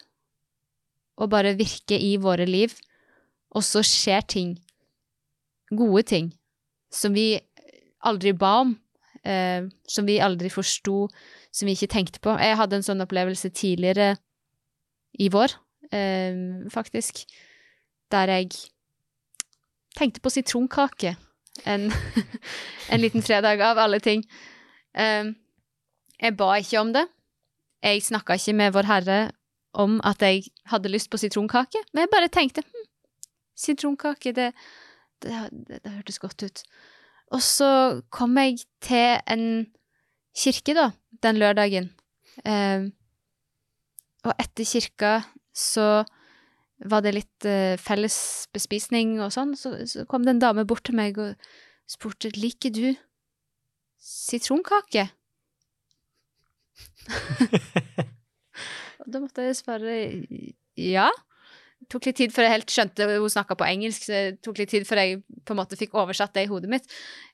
å 1.21 1.29
bare 1.31 1.57
virke 1.59 1.99
i 1.99 2.17
våre 2.21 2.47
liv, 2.49 2.75
og 3.53 3.65
så 3.67 3.83
skjer 3.85 4.25
ting, 4.29 4.55
gode 5.73 6.05
ting, 6.09 6.31
som 6.93 7.15
vi 7.17 7.37
aldri 8.05 8.33
ba 8.37 8.53
om, 8.63 8.75
eh, 9.25 9.69
som 9.89 10.09
vi 10.09 10.21
aldri 10.21 10.51
forsto, 10.53 11.09
som 11.53 11.69
vi 11.69 11.77
ikke 11.77 11.93
tenkte 11.93 12.21
på. 12.21 12.35
Jeg 12.41 12.57
hadde 12.57 12.79
en 12.79 12.87
sånn 12.87 13.05
opplevelse 13.05 13.53
tidligere 13.53 14.17
i 15.21 15.29
vår, 15.29 15.53
eh, 15.93 16.69
faktisk, 16.73 17.27
der 18.11 18.29
jeg 18.29 18.51
tenkte 19.97 20.21
på 20.21 20.33
sitronkake 20.33 21.17
en, 21.67 21.93
en 22.93 23.01
liten 23.01 23.23
fredag, 23.23 23.61
av 23.61 23.79
alle 23.79 24.01
ting. 24.01 24.25
Eh, 24.95 25.33
jeg 26.23 26.37
ba 26.39 26.57
ikke 26.57 26.81
om 26.81 26.93
det. 26.93 27.07
Jeg 27.83 28.05
snakka 28.07 28.37
ikke 28.39 28.55
med 28.55 28.75
Vår 28.77 28.87
Herre 28.87 29.21
om 29.75 30.01
at 30.05 30.23
jeg 30.23 30.45
hadde 30.69 30.93
lyst 30.93 31.11
på 31.11 31.21
sitronkake, 31.21 31.81
men 31.93 32.05
jeg 32.05 32.13
bare 32.13 32.29
tenkte 32.33 32.65
hm, 32.65 32.89
sitronkake, 33.57 34.33
det, 34.37 34.53
det, 35.25 35.37
det, 35.53 35.83
det 35.85 35.93
hørtes 35.99 36.19
godt 36.23 36.43
ut. 36.43 36.65
Og 37.33 37.43
så 37.43 38.03
kom 38.13 38.37
jeg 38.39 38.59
til 38.85 39.21
en 39.31 39.47
kirke, 40.37 40.75
da, 40.77 40.91
den 41.25 41.39
lørdagen. 41.41 41.91
Eh, 42.45 42.89
og 44.23 44.35
etter 44.39 44.69
kirka 44.69 45.15
så 45.57 46.05
var 46.89 47.05
det 47.05 47.15
litt 47.15 47.47
eh, 47.47 47.79
felles 47.81 48.49
bespisning 48.55 49.21
og 49.23 49.33
sånn, 49.35 49.55
så, 49.59 49.75
så 49.89 50.05
kom 50.11 50.27
det 50.27 50.37
en 50.37 50.43
dame 50.43 50.65
bort 50.69 50.85
til 50.89 50.99
meg 50.99 51.19
og 51.21 51.35
spurte 51.91 52.33
liker 52.37 52.73
du 52.75 52.89
sitronkake. 54.03 55.09
Og 59.13 59.19
da 59.19 59.21
måtte 59.21 59.45
jeg 59.45 59.59
svare 59.59 59.95
ja. 60.81 61.11
Det 61.83 61.91
tok 61.93 62.07
litt 62.09 62.17
tid 62.17 62.33
før 62.33 62.47
jeg 62.47 62.55
helt 62.55 62.73
skjønte 62.73 63.07
hun 63.11 63.33
snakka 63.35 63.57
på 63.61 63.67
engelsk, 63.67 64.07
så 64.07 64.15
det 64.15 64.39
tok 64.47 64.63
litt 64.63 64.71
tid 64.73 64.87
før 64.89 65.03
jeg 65.03 65.19
på 65.45 65.53
en 65.53 65.59
måte 65.59 65.77
fikk 65.77 65.97
oversatt 66.01 66.33
det 66.33 66.47
i 66.47 66.49
hodet 66.49 66.71
mitt. 66.73 66.87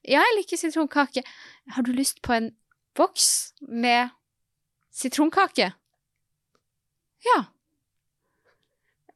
Ja, 0.02 0.24
jeg 0.24 0.38
liker 0.40 0.58
sitronkake. 0.58 1.22
Har 1.76 1.86
du 1.86 1.92
lyst 1.94 2.18
på 2.26 2.34
en 2.34 2.48
boks 2.98 3.28
med 3.62 4.10
sitronkake? 4.90 5.70
Ja. 7.28 7.38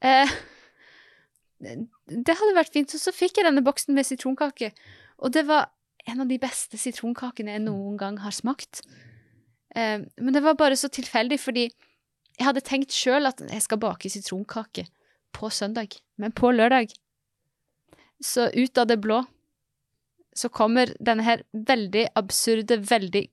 Eh, 0.07 0.35
det 1.59 2.37
hadde 2.39 2.59
vært 2.61 2.77
fint. 2.77 2.95
Og 2.95 3.03
så 3.03 3.15
fikk 3.17 3.41
jeg 3.41 3.49
denne 3.49 3.65
boksen 3.67 3.97
med 3.97 4.07
sitronkake, 4.07 4.71
og 5.19 5.35
det 5.35 5.49
var 5.49 5.73
en 6.07 6.23
av 6.23 6.31
de 6.31 6.39
beste 6.43 6.79
sitronkakene 6.79 7.57
jeg 7.57 7.65
noen 7.65 7.97
gang 7.99 8.21
har 8.23 8.37
smakt. 8.37 8.85
Eh, 9.75 10.05
men 10.05 10.37
det 10.37 10.45
var 10.45 10.61
bare 10.61 10.79
så 10.79 10.93
tilfeldig, 10.93 11.41
fordi 11.41 11.67
jeg 12.39 12.49
hadde 12.49 12.65
tenkt 12.65 12.95
sjøl 12.95 13.29
at 13.29 13.43
jeg 13.45 13.65
skal 13.65 13.81
bake 13.83 14.11
sitronkake 14.13 14.87
på 15.37 15.51
søndag, 15.53 15.99
men 16.17 16.33
på 16.33 16.53
lørdag. 16.53 16.93
Så 18.23 18.49
ut 18.55 18.79
av 18.79 18.89
det 18.91 19.01
blå 19.03 19.23
så 20.37 20.49
kommer 20.49 20.95
denne 21.03 21.25
her 21.27 21.43
veldig 21.53 22.07
absurde, 22.17 22.79
veldig 22.89 23.27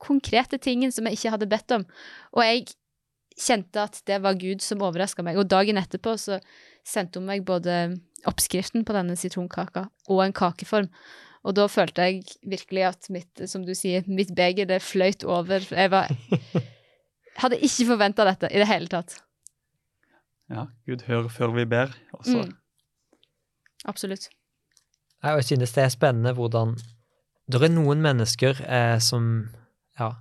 konkrete 0.00 0.58
tingen 0.60 0.92
som 0.92 1.08
jeg 1.08 1.18
ikke 1.18 1.34
hadde 1.34 1.50
bedt 1.50 1.74
om. 1.76 1.84
Og 2.32 2.44
jeg 2.44 2.64
kjente 3.40 3.82
at 3.82 4.00
det 4.08 4.20
var 4.24 4.38
Gud 4.40 4.62
som 4.64 4.82
overraska 4.84 5.24
meg. 5.26 5.38
Og 5.40 5.50
dagen 5.50 5.80
etterpå 5.80 6.16
så 6.20 6.38
sendte 6.86 7.20
hun 7.20 7.28
meg 7.28 7.44
både 7.46 7.96
oppskriften 8.28 8.86
på 8.86 8.96
denne 8.96 9.16
sitronkaka 9.20 9.88
og 10.08 10.24
en 10.24 10.36
kakeform. 10.36 10.88
Og 11.44 11.56
da 11.58 11.66
følte 11.68 12.06
jeg 12.08 12.22
virkelig 12.48 12.86
at 12.88 13.10
mitt, 13.12 13.42
som 13.50 13.66
du 13.66 13.74
sier, 13.76 14.06
mitt 14.08 14.32
beger, 14.36 14.68
det 14.68 14.80
fløyt 14.80 15.26
over. 15.28 15.66
Jeg 15.68 15.92
var 15.92 16.08
Hadde 17.40 17.58
ikke 17.58 17.88
forventa 17.88 18.26
dette 18.28 18.50
i 18.52 18.60
det 18.62 18.68
hele 18.70 18.90
tatt. 18.90 19.18
Ja, 20.52 20.66
Gud 20.86 21.06
hører 21.08 21.30
før 21.32 21.54
vi 21.56 21.64
ber. 21.68 21.94
Også. 22.12 22.44
Mm. 22.44 22.52
Absolutt. 23.88 24.28
Jeg 25.24 25.44
synes 25.44 25.72
det 25.72 25.82
er 25.84 25.92
spennende 25.92 26.34
hvordan 26.36 26.74
Det 27.48 27.60
er 27.60 27.72
noen 27.72 28.00
mennesker 28.04 28.60
eh, 28.64 28.98
som 29.00 29.48
Ja. 29.98 30.14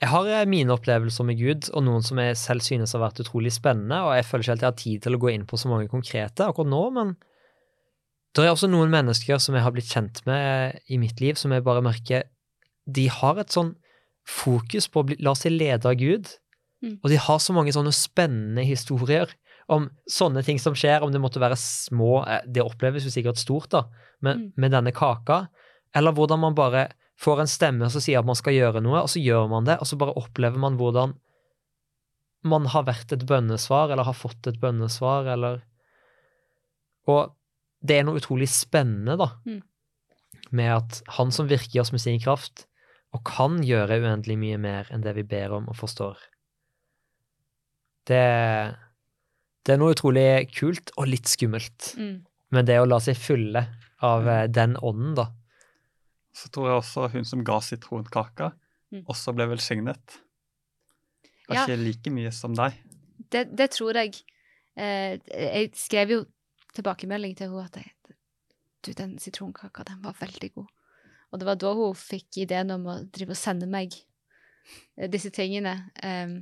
Jeg 0.00 0.10
har 0.12 0.26
eh, 0.28 0.48
mine 0.48 0.72
opplevelser 0.72 1.24
med 1.24 1.38
Gud, 1.40 1.70
og 1.72 1.84
noen 1.84 2.02
som 2.04 2.18
jeg 2.20 2.36
selv 2.36 2.60
synes 2.60 2.92
har 2.92 3.00
vært 3.00 3.20
utrolig 3.24 3.52
spennende, 3.52 4.02
og 4.04 4.12
jeg 4.16 4.26
føler 4.28 4.44
ikke 4.44 4.52
helt 4.52 4.64
jeg 4.64 4.68
har 4.68 4.82
tid 4.82 5.02
til 5.02 5.16
å 5.16 5.20
gå 5.22 5.30
inn 5.32 5.46
på 5.48 5.56
så 5.56 5.70
mange 5.72 5.88
konkrete 5.88 6.44
akkurat 6.44 6.68
nå, 6.68 6.82
men 6.92 7.14
det 8.36 8.44
er 8.44 8.52
også 8.52 8.68
noen 8.68 8.92
mennesker 8.92 9.40
som 9.40 9.56
jeg 9.56 9.64
har 9.64 9.72
blitt 9.72 9.88
kjent 9.88 10.20
med 10.28 10.76
i 10.92 10.98
mitt 11.00 11.20
liv, 11.24 11.38
som 11.40 11.52
jeg 11.52 11.64
bare 11.64 11.84
merker 11.84 12.28
De 12.84 13.08
har 13.08 13.40
et 13.40 13.50
sånn 13.50 13.72
fokus 14.26 14.88
på 14.90 15.02
å 15.02 15.06
bli, 15.06 15.16
la 15.22 15.32
seg 15.38 15.54
lede 15.56 15.86
av 15.86 15.96
Gud, 16.00 16.32
Mm. 16.82 16.98
og 17.02 17.08
de 17.08 17.16
har 17.16 17.38
så 17.40 17.54
mange 17.56 17.72
sånne 17.72 17.92
spennende 17.94 18.62
historier 18.66 19.30
om 19.68 19.88
sånne 20.12 20.42
ting 20.44 20.58
som 20.60 20.74
skjer, 20.76 21.00
om 21.02 21.10
det 21.10 21.20
måtte 21.22 21.40
være 21.40 21.56
små 21.56 22.20
eh, 22.28 22.42
Det 22.46 22.62
oppleves 22.62 23.02
jo 23.06 23.10
sikkert 23.10 23.38
stort, 23.40 23.70
da, 23.70 23.84
men 24.20 24.38
Mm. 24.38 24.52
med 24.56 24.70
denne 24.72 24.92
kaka, 24.92 25.48
eller 25.94 26.12
hvordan 26.12 26.38
man 26.40 26.54
bare 26.54 26.92
får 27.18 27.40
en 27.40 27.46
stemme 27.46 27.88
som 27.90 28.00
sier 28.00 28.18
at 28.18 28.26
man 28.26 28.34
skal 28.36 28.52
gjøre 28.52 28.82
noe, 28.82 29.00
og 29.00 29.08
så 29.08 29.22
gjør 29.24 29.48
man 29.48 29.64
det, 29.64 29.78
og 29.80 29.86
så 29.86 29.96
bare 29.96 30.12
opplever 30.20 30.58
man 30.58 30.76
hvordan 30.76 31.14
man 32.44 32.66
har 32.66 32.84
vært 32.84 33.12
et 33.12 33.26
bønnesvar, 33.26 33.90
eller 33.90 34.04
har 34.04 34.12
fått 34.14 34.46
et 34.46 34.60
bønnesvar, 34.60 35.26
eller 35.32 35.62
Og 37.08 37.32
det 37.84 38.00
er 38.00 38.02
noe 38.04 38.18
utrolig 38.18 38.48
spennende, 38.48 39.16
da, 39.16 39.28
Mm. 39.46 39.62
med 40.50 40.72
at 40.76 41.02
han 41.16 41.30
som 41.30 41.48
virker 41.48 41.76
i 41.76 41.80
oss 41.80 41.92
med 41.92 42.00
sin 42.00 42.20
kraft, 42.20 42.66
og 43.14 43.22
kan 43.26 43.60
gjøre 43.64 44.00
uendelig 44.02 44.36
mye 44.40 44.58
mer 44.60 44.90
enn 44.92 45.04
det 45.04 45.14
vi 45.16 45.24
ber 45.28 45.54
om 45.56 45.70
og 45.70 45.78
forstår. 45.78 46.18
Det, 48.06 48.22
det 49.66 49.74
er 49.74 49.80
noe 49.80 49.94
utrolig 49.94 50.26
kult 50.54 50.92
og 50.96 51.08
litt 51.10 51.30
skummelt. 51.30 51.92
Mm. 51.98 52.20
Men 52.54 52.68
det 52.68 52.78
å 52.78 52.86
la 52.86 53.00
seg 53.02 53.18
fylle 53.18 53.64
av 54.04 54.26
mm. 54.26 54.52
den 54.54 54.76
ånden, 54.78 55.16
da. 55.18 55.30
Så 56.36 56.50
tror 56.52 56.68
jeg 56.68 56.82
også 56.82 57.08
hun 57.14 57.26
som 57.26 57.42
ga 57.46 57.58
sitronkaka, 57.64 58.52
Mm. 58.92 59.02
også 59.10 59.34
ble 59.34 59.48
velsignet. 59.50 60.20
Ja. 61.48 61.62
Kanskje 61.62 61.76
like 61.80 62.12
mye 62.14 62.30
som 62.34 62.54
deg. 62.54 62.76
Det, 63.32 63.46
det 63.58 63.70
tror 63.74 63.98
jeg. 63.98 64.20
Eh, 64.76 65.18
jeg 65.26 65.72
skrev 65.78 66.12
jo 66.12 66.18
tilbakemelding 66.76 67.36
til 67.36 67.50
henne 67.50 67.64
at 67.66 67.78
jeg, 67.80 67.92
du, 68.84 68.92
den 68.92 69.16
sitronkaka, 69.22 69.86
den 69.88 70.02
var 70.04 70.16
veldig 70.20 70.50
god. 70.54 70.68
Og 71.32 71.40
det 71.40 71.48
var 71.48 71.58
da 71.60 71.72
hun 71.76 71.96
fikk 71.98 72.40
ideen 72.44 72.72
om 72.74 72.86
å 72.88 72.98
drive 73.12 73.34
og 73.34 73.40
sende 73.40 73.68
meg 73.70 73.94
eh, 74.96 75.08
disse 75.10 75.32
tingene. 75.34 75.74
Um, 76.02 76.38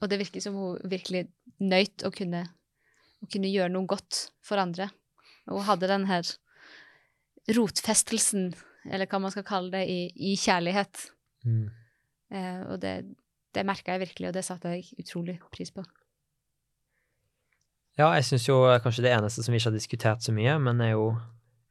og 0.00 0.10
det 0.12 0.20
virker 0.22 0.44
som 0.44 0.56
hun 0.56 0.90
virkelig 0.90 1.26
nøyt 1.60 2.04
å 2.06 2.12
kunne, 2.14 2.44
å 3.20 3.28
kunne 3.32 3.52
gjøre 3.52 3.72
noe 3.72 3.88
godt 3.88 4.26
for 4.44 4.60
andre. 4.60 4.90
Og 5.48 5.60
hun 5.60 5.68
hadde 5.68 5.90
den 5.90 6.06
her 6.10 6.28
rotfestelsen, 7.56 8.52
eller 8.88 9.08
hva 9.10 9.20
man 9.24 9.32
skal 9.34 9.46
kalle 9.48 9.72
det, 9.74 9.86
i, 9.88 10.32
i 10.32 10.36
kjærlighet. 10.40 11.08
Mm. 11.48 11.66
Uh, 12.30 12.60
og 12.70 12.76
det, 12.84 12.94
det 13.56 13.66
merka 13.66 13.96
jeg 13.96 14.04
virkelig, 14.06 14.30
og 14.30 14.36
det 14.36 14.46
satte 14.46 14.76
jeg 14.76 15.00
utrolig 15.00 15.40
pris 15.52 15.72
på. 15.74 15.84
Ja, 17.98 18.12
jeg 18.16 18.24
syns 18.28 18.46
jo 18.46 18.62
kanskje 18.80 19.04
det 19.04 19.12
eneste 19.12 19.42
som 19.44 19.52
vi 19.52 19.58
ikke 19.60 19.72
har 19.72 19.76
diskutert 19.76 20.24
så 20.24 20.32
mye, 20.32 20.54
men 20.62 20.80
er 20.84 20.94
jo 20.94 21.10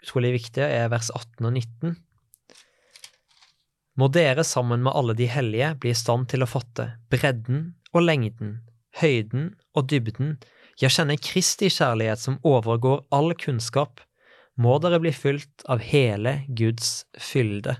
utrolig 0.04 0.34
viktig, 0.38 0.64
er 0.64 0.92
vers 0.92 1.10
18 1.16 1.46
og 1.46 1.54
19. 1.54 1.98
Må 4.00 4.08
dere 4.16 4.46
sammen 4.48 4.84
med 4.86 4.96
alle 4.96 5.16
de 5.18 5.28
hellige 5.28 5.74
bli 5.82 5.92
i 5.92 5.98
stand 5.98 6.30
til 6.32 6.46
å 6.46 6.50
fatte 6.50 6.94
bredden 7.12 7.74
og 7.92 8.06
lengden, 8.06 8.60
høyden 9.02 9.54
og 9.76 9.90
dybden, 9.92 10.38
ja, 10.80 10.88
kjenne 10.88 11.18
Kristi 11.20 11.68
kjærlighet 11.74 12.22
som 12.22 12.40
overgår 12.48 13.04
all 13.16 13.34
kunnskap, 13.36 14.00
må 14.60 14.78
dere 14.84 15.02
bli 15.04 15.12
fylt 15.16 15.66
av 15.72 15.84
hele 15.84 16.42
Guds 16.48 17.04
fylde. 17.20 17.76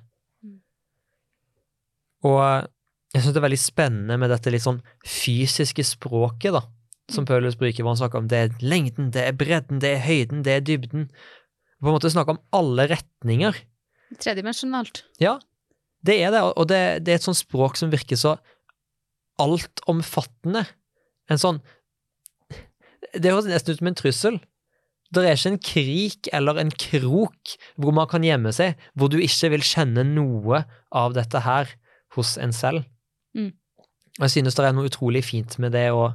Og 2.28 2.44
jeg 3.14 3.24
syns 3.24 3.34
det 3.34 3.40
er 3.40 3.48
veldig 3.48 3.62
spennende 3.62 4.20
med 4.20 4.32
dette 4.34 4.52
litt 4.52 4.66
sånn 4.66 4.82
fysiske 5.08 5.86
språket, 5.88 6.54
da, 6.56 6.66
som 7.10 7.24
Mm. 7.24 7.28
Paulus 7.32 7.58
bruker, 7.58 7.84
hvor 7.84 7.96
han 7.96 8.02
snakker 8.02 8.20
om 8.20 8.28
det 8.28 8.38
er 8.38 8.50
lengden, 8.62 9.12
det 9.12 9.24
er 9.28 9.34
bredden, 9.34 9.80
det 9.80 9.96
er 9.96 10.04
høyden, 10.06 10.44
det 10.44 10.54
er 10.54 10.62
dybden. 10.62 11.10
På 11.80 11.90
en 11.90 11.96
måte 11.96 12.12
snakke 12.12 12.36
om 12.36 12.42
alle 12.56 12.88
retninger. 12.92 13.56
Tredimensjonalt. 14.20 15.04
Ja, 15.22 15.38
det 16.06 16.18
er 16.24 16.34
det, 16.34 16.44
og 16.44 16.68
det, 16.72 16.80
det 17.06 17.14
er 17.14 17.20
et 17.20 17.28
sånt 17.28 17.40
språk 17.40 17.78
som 17.80 17.92
virker 17.92 18.20
så 18.20 18.38
altomfattende. 19.40 20.66
En 21.32 21.40
sånn 21.40 21.60
Det 23.14 23.32
høres 23.32 23.48
nesten 23.50 23.74
ut 23.74 23.80
som 23.80 23.90
en 23.90 23.98
trussel. 23.98 24.40
Det 25.10 25.24
er 25.26 25.38
ikke 25.38 25.52
en 25.52 25.64
krik 25.66 26.30
eller 26.36 26.60
en 26.62 26.70
krok 26.70 27.56
hvor 27.82 27.96
man 27.96 28.10
kan 28.12 28.26
gjemme 28.26 28.52
seg, 28.54 28.78
hvor 28.94 29.10
du 29.10 29.18
ikke 29.18 29.50
vil 29.56 29.66
kjenne 29.66 30.04
noe 30.06 30.62
av 30.94 31.16
dette 31.18 31.42
her 31.42 31.72
hos 32.14 32.36
en 32.42 32.54
selv. 32.54 32.84
Mm. 33.34 33.54
Og 34.20 34.28
jeg 34.28 34.36
synes 34.36 34.58
det 34.58 34.68
er 34.68 34.76
noe 34.76 34.90
utrolig 34.92 35.24
fint 35.26 35.58
med 35.64 35.74
det 35.74 35.88
å 35.96 36.12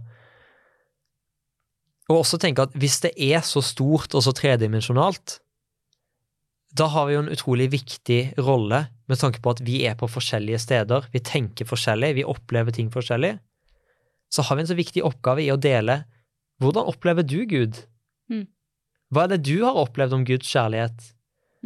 og 2.04 2.18
også 2.20 2.36
tenke 2.36 2.66
at 2.66 2.74
hvis 2.76 2.98
det 3.00 3.14
er 3.16 3.40
så 3.46 3.62
stort 3.64 4.12
og 4.12 4.20
så 4.26 4.34
tredimensjonalt, 4.36 5.38
da 6.74 6.88
har 6.90 7.06
vi 7.06 7.14
jo 7.14 7.22
en 7.22 7.30
utrolig 7.30 7.68
viktig 7.70 8.20
rolle 8.42 8.86
med 9.10 9.20
tanke 9.20 9.40
på 9.42 9.52
at 9.54 9.62
vi 9.62 9.84
er 9.86 9.94
på 9.98 10.08
forskjellige 10.10 10.58
steder, 10.64 11.06
vi 11.12 11.22
tenker 11.22 11.68
forskjellig, 11.68 12.14
vi 12.18 12.26
opplever 12.26 12.74
ting 12.74 12.90
forskjellig. 12.90 13.36
Så 14.32 14.42
har 14.42 14.58
vi 14.58 14.64
en 14.64 14.70
så 14.72 14.78
viktig 14.78 15.04
oppgave 15.06 15.44
i 15.44 15.52
å 15.54 15.60
dele 15.60 16.02
hvordan 16.62 16.88
opplever 16.90 17.26
du 17.26 17.44
Gud? 17.50 17.78
Mm. 18.30 18.46
Hva 19.14 19.24
er 19.24 19.34
det 19.34 19.44
du 19.46 19.62
har 19.62 19.78
opplevd 19.78 20.16
om 20.16 20.24
Guds 20.26 20.48
kjærlighet? 20.50 21.10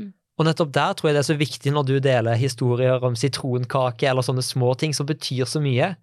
Mm. 0.01 0.11
Og 0.41 0.49
nettopp 0.49 0.73
der 0.77 0.97
tror 0.97 1.09
jeg 1.09 1.17
det 1.17 1.23
er 1.23 1.29
så 1.31 1.39
viktig 1.41 1.73
når 1.73 1.89
du 1.89 1.95
deler 2.05 2.41
historier 2.41 3.05
om 3.05 3.17
sitronkake 3.17 4.09
eller 4.09 4.27
sånne 4.27 4.45
små 4.45 4.75
ting 4.81 4.97
som 4.97 5.09
betyr 5.09 5.49
så 5.49 5.63
mye. 5.65 5.95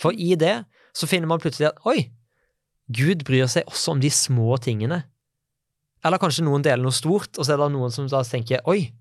For 0.00 0.14
i 0.14 0.34
det 0.38 0.60
så 0.94 1.10
finner 1.10 1.30
man 1.30 1.42
plutselig 1.42 1.72
at 1.72 1.82
oi, 1.90 2.10
Gud 2.94 3.24
bryr 3.26 3.48
seg 3.50 3.66
også 3.70 3.94
om 3.94 4.02
de 4.02 4.10
små 4.12 4.58
tingene. 4.62 5.04
Eller 6.04 6.20
kanskje 6.20 6.44
noen 6.44 6.64
deler 6.64 6.82
noe 6.84 6.94
stort, 6.94 7.38
og 7.38 7.46
så 7.46 7.54
er 7.54 7.62
det 7.62 7.70
noen 7.72 7.92
som 7.94 8.08
da 8.10 8.20
tenker 8.28 8.64
oi, 8.68 8.92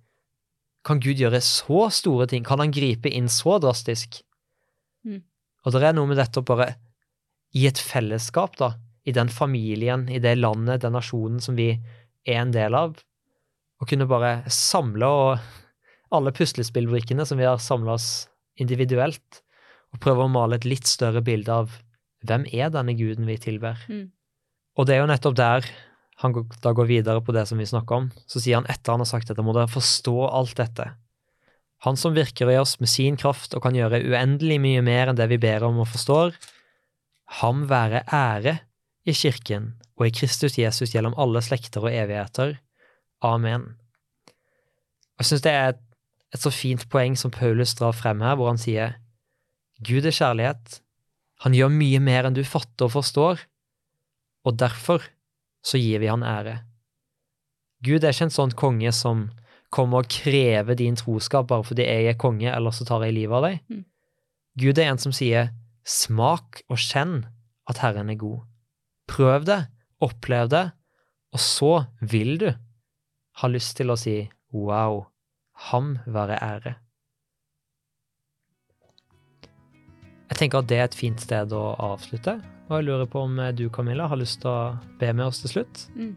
kan 0.84 1.00
Gud 1.04 1.20
gjøre 1.20 1.39
så 1.44 1.88
store 1.96 2.28
ting? 2.32 2.44
Kan 2.44 2.60
han 2.60 2.74
gripe 2.76 3.12
inn 3.12 3.30
så 3.32 3.58
drastisk? 3.63 4.20
Mm. 5.08 5.22
Og 5.63 5.76
det 5.76 5.84
er 5.88 5.96
noe 5.96 6.10
med 6.10 6.20
dette 6.20 6.42
å 6.42 6.48
bare 6.48 6.74
i 7.56 7.68
et 7.70 7.80
fellesskap, 7.80 8.58
da, 8.60 8.74
i 9.08 9.13
den 9.16 9.30
familien, 9.32 10.08
i 10.10 10.20
det 10.24 10.36
landet, 10.39 10.82
den 10.84 10.96
nasjonen 10.96 11.39
som 11.44 11.56
vi 11.60 11.70
er 11.74 12.39
en 12.42 12.52
del 12.56 12.76
av, 12.76 12.98
å 13.80 13.88
kunne 13.88 14.08
bare 14.10 14.42
samle 14.52 15.08
alle 16.13 16.34
puslespillbrikkene 16.36 17.26
som 17.28 17.39
vi 17.39 17.48
har 17.48 17.62
samla 17.62 17.96
oss 17.98 18.10
individuelt, 18.60 19.42
og 19.94 20.02
prøve 20.04 20.26
å 20.26 20.32
male 20.32 20.58
et 20.58 20.68
litt 20.68 20.89
større 20.89 21.22
bilde 21.26 21.54
av 21.63 21.80
hvem 22.28 22.46
er 22.52 22.72
denne 22.74 22.96
guden 22.98 23.28
vi 23.30 23.38
tilber? 23.42 23.80
Mm. 23.88 24.08
Og 24.80 24.88
det 24.88 24.96
er 24.96 25.04
jo 25.04 25.10
nettopp 25.12 25.38
der 25.38 25.68
han 26.23 26.36
da 26.63 26.71
går 26.75 26.89
videre 26.89 27.21
på 27.23 27.36
det 27.36 27.45
som 27.49 27.59
vi 27.59 27.67
snakker 27.67 28.01
om. 28.01 28.09
Så 28.27 28.41
sier 28.41 28.62
han 28.62 28.69
etter 28.71 28.95
han 28.95 29.03
har 29.03 29.09
sagt 29.09 29.29
dette, 29.29 29.43
må 29.43 29.55
dere 29.55 29.71
forstå 29.71 30.15
alt 30.29 30.55
dette. 30.59 30.89
Han 31.83 31.99
som 31.99 32.15
virker 32.15 32.47
i 32.51 32.57
oss 32.57 32.77
med 32.79 32.88
sin 32.88 33.17
kraft 33.19 33.55
og 33.57 33.63
kan 33.65 33.75
gjøre 33.75 33.99
uendelig 34.07 34.59
mye 34.63 34.83
mer 34.86 35.12
enn 35.12 35.19
det 35.19 35.27
vi 35.33 35.41
ber 35.43 35.65
om 35.67 35.81
og 35.83 35.89
forstår, 35.91 36.36
ham 37.43 37.65
være 37.67 38.05
ære 38.07 38.57
i 39.03 39.15
kirken 39.17 39.73
og 39.99 40.07
i 40.07 40.13
Kristus 40.15 40.55
Jesus 40.57 40.93
gjennom 40.93 41.15
alle 41.19 41.41
slekter 41.43 41.83
og 41.83 41.91
evigheter. 41.91 42.55
Amen. 43.23 43.73
Jeg 45.19 45.27
syns 45.27 45.43
det 45.45 45.51
er 45.53 45.73
et, 45.73 45.81
et 46.33 46.43
så 46.43 46.51
fint 46.53 46.88
poeng 46.91 47.17
som 47.19 47.33
Paulus 47.36 47.75
drar 47.77 47.95
frem 47.95 48.23
her, 48.23 48.38
hvor 48.39 48.51
han 48.51 48.62
sier 48.62 48.95
Gud 49.83 50.07
er 50.07 50.15
kjærlighet. 50.15 50.79
Han 51.43 51.55
gjør 51.57 51.73
mye 51.75 51.99
mer 51.99 52.27
enn 52.27 52.38
du 52.38 52.45
fatter 52.47 52.88
og 52.88 52.95
forstår, 52.95 53.43
og 54.47 54.57
derfor 54.59 55.03
så 55.63 55.80
gir 55.80 56.04
vi 56.04 56.12
han 56.12 56.26
ære. 56.28 56.60
Gud 57.84 58.04
er 58.04 58.13
ikke 58.15 58.30
en 58.30 58.36
sånn 58.36 58.54
konge 58.56 58.91
som 58.95 59.28
kommer 59.73 60.04
og 60.04 60.12
krever 60.12 60.78
din 60.80 60.95
troskap 60.99 61.49
bare 61.49 61.65
fordi 61.67 61.88
jeg 61.88 62.12
er 62.12 62.19
konge, 62.19 62.49
eller 62.52 62.76
så 62.76 62.86
tar 62.88 63.04
jeg 63.08 63.17
livet 63.17 63.38
av 63.39 63.47
deg. 63.47 63.60
Mm. 63.71 63.84
Gud 64.62 64.80
er 64.80 64.91
en 64.91 65.02
som 65.02 65.15
sier 65.15 65.49
smak 65.88 66.62
og 66.69 66.80
kjenn 66.80 67.23
at 67.69 67.82
Herren 67.84 68.12
er 68.13 68.19
god. 68.19 68.43
Prøv 69.10 69.47
det, 69.49 69.60
opplev 70.04 70.52
det, 70.54 70.67
og 71.34 71.41
så 71.41 71.73
vil 71.99 72.38
du 72.39 72.49
ha 73.41 73.49
lyst 73.49 73.76
til 73.80 73.91
å 73.91 73.97
si 73.99 74.19
wow, 74.54 75.02
ham 75.71 75.97
være 76.06 76.38
ære. 76.38 76.76
Jeg 80.30 80.39
tenker 80.39 80.62
at 80.62 80.69
det 80.69 80.78
er 80.80 80.88
et 80.88 80.97
fint 80.97 81.21
sted 81.21 81.52
å 81.54 81.63
avslutte, 81.91 82.38
og 82.69 82.78
jeg 82.78 82.88
lurer 82.88 83.10
på 83.10 83.23
om 83.26 83.39
du, 83.58 83.67
Camilla, 83.73 84.08
har 84.08 84.19
lyst 84.19 84.41
til 84.43 84.52
å 84.52 84.76
be 84.99 85.12
med 85.13 85.26
oss 85.28 85.41
til 85.43 85.58
slutt? 85.58 85.88
Mm. 85.97 86.13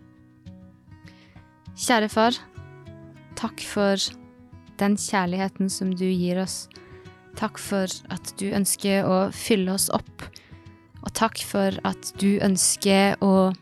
Kjære 1.76 2.08
far, 2.08 2.38
takk 3.36 3.60
for 3.66 4.00
den 4.80 4.96
kjærligheten 5.00 5.68
som 5.72 5.90
du 5.92 6.06
gir 6.06 6.40
oss. 6.40 6.66
Takk 7.36 7.60
for 7.60 7.90
at 8.12 8.32
du 8.40 8.48
ønsker 8.56 9.04
å 9.04 9.18
fylle 9.34 9.74
oss 9.76 9.90
opp. 9.92 10.24
Og 11.04 11.12
takk 11.16 11.42
for 11.44 11.76
at 11.86 12.12
du 12.20 12.38
ønsker 12.44 13.20
å 13.24 13.52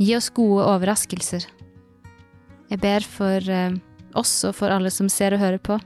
gi 0.00 0.16
oss 0.16 0.30
gode 0.34 0.66
overraskelser. 0.72 1.46
Jeg 2.70 2.82
ber 2.82 3.06
for 3.06 3.46
eh, 3.50 3.78
oss 4.18 4.32
og 4.48 4.56
for 4.58 4.72
alle 4.72 4.90
som 4.94 5.10
ser 5.12 5.34
og 5.36 5.42
hører 5.42 5.62
på, 5.62 5.78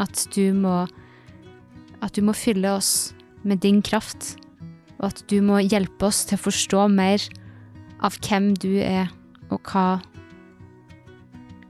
at 0.00 0.26
du 0.34 0.52
må 0.56 0.86
At 2.00 2.14
du 2.16 2.22
må 2.24 2.32
fylle 2.32 2.70
oss 2.72 3.12
med 3.44 3.60
din 3.60 3.82
kraft, 3.84 4.38
og 5.00 5.08
at 5.08 5.24
du 5.32 5.40
må 5.44 5.62
hjelpe 5.64 6.08
oss 6.10 6.22
til 6.28 6.38
å 6.38 6.44
forstå 6.44 6.86
mer 6.92 7.24
av 8.04 8.16
hvem 8.20 8.52
du 8.60 8.74
er, 8.84 9.10
og 9.50 9.60
hva 9.72 10.00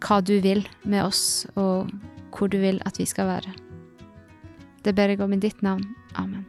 hva 0.00 0.20
du 0.24 0.38
vil 0.40 0.64
med 0.88 1.04
oss, 1.04 1.46
og 1.60 1.90
hvor 2.34 2.48
du 2.50 2.58
vil 2.62 2.80
at 2.88 2.98
vi 3.00 3.06
skal 3.08 3.28
være. 3.28 3.52
Det 4.84 4.94
ber 4.96 5.12
jeg 5.12 5.20
om 5.20 5.34
i 5.36 5.40
ditt 5.40 5.60
navn. 5.62 5.84
Amen. 6.16 6.46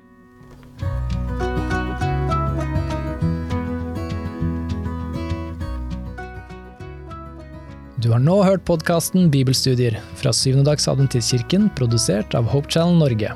Du 8.01 8.09
har 8.09 8.21
nå 8.23 8.39
hørt 8.41 8.63
podkasten 8.65 9.27
Bibelstudier 9.29 9.99
fra 10.17 10.31
Syvendedagsadventistkirken, 10.33 11.69
produsert 11.77 12.33
av 12.33 12.47
Hope 12.49 12.71
Channel 12.71 12.97
Norge. 12.97 13.35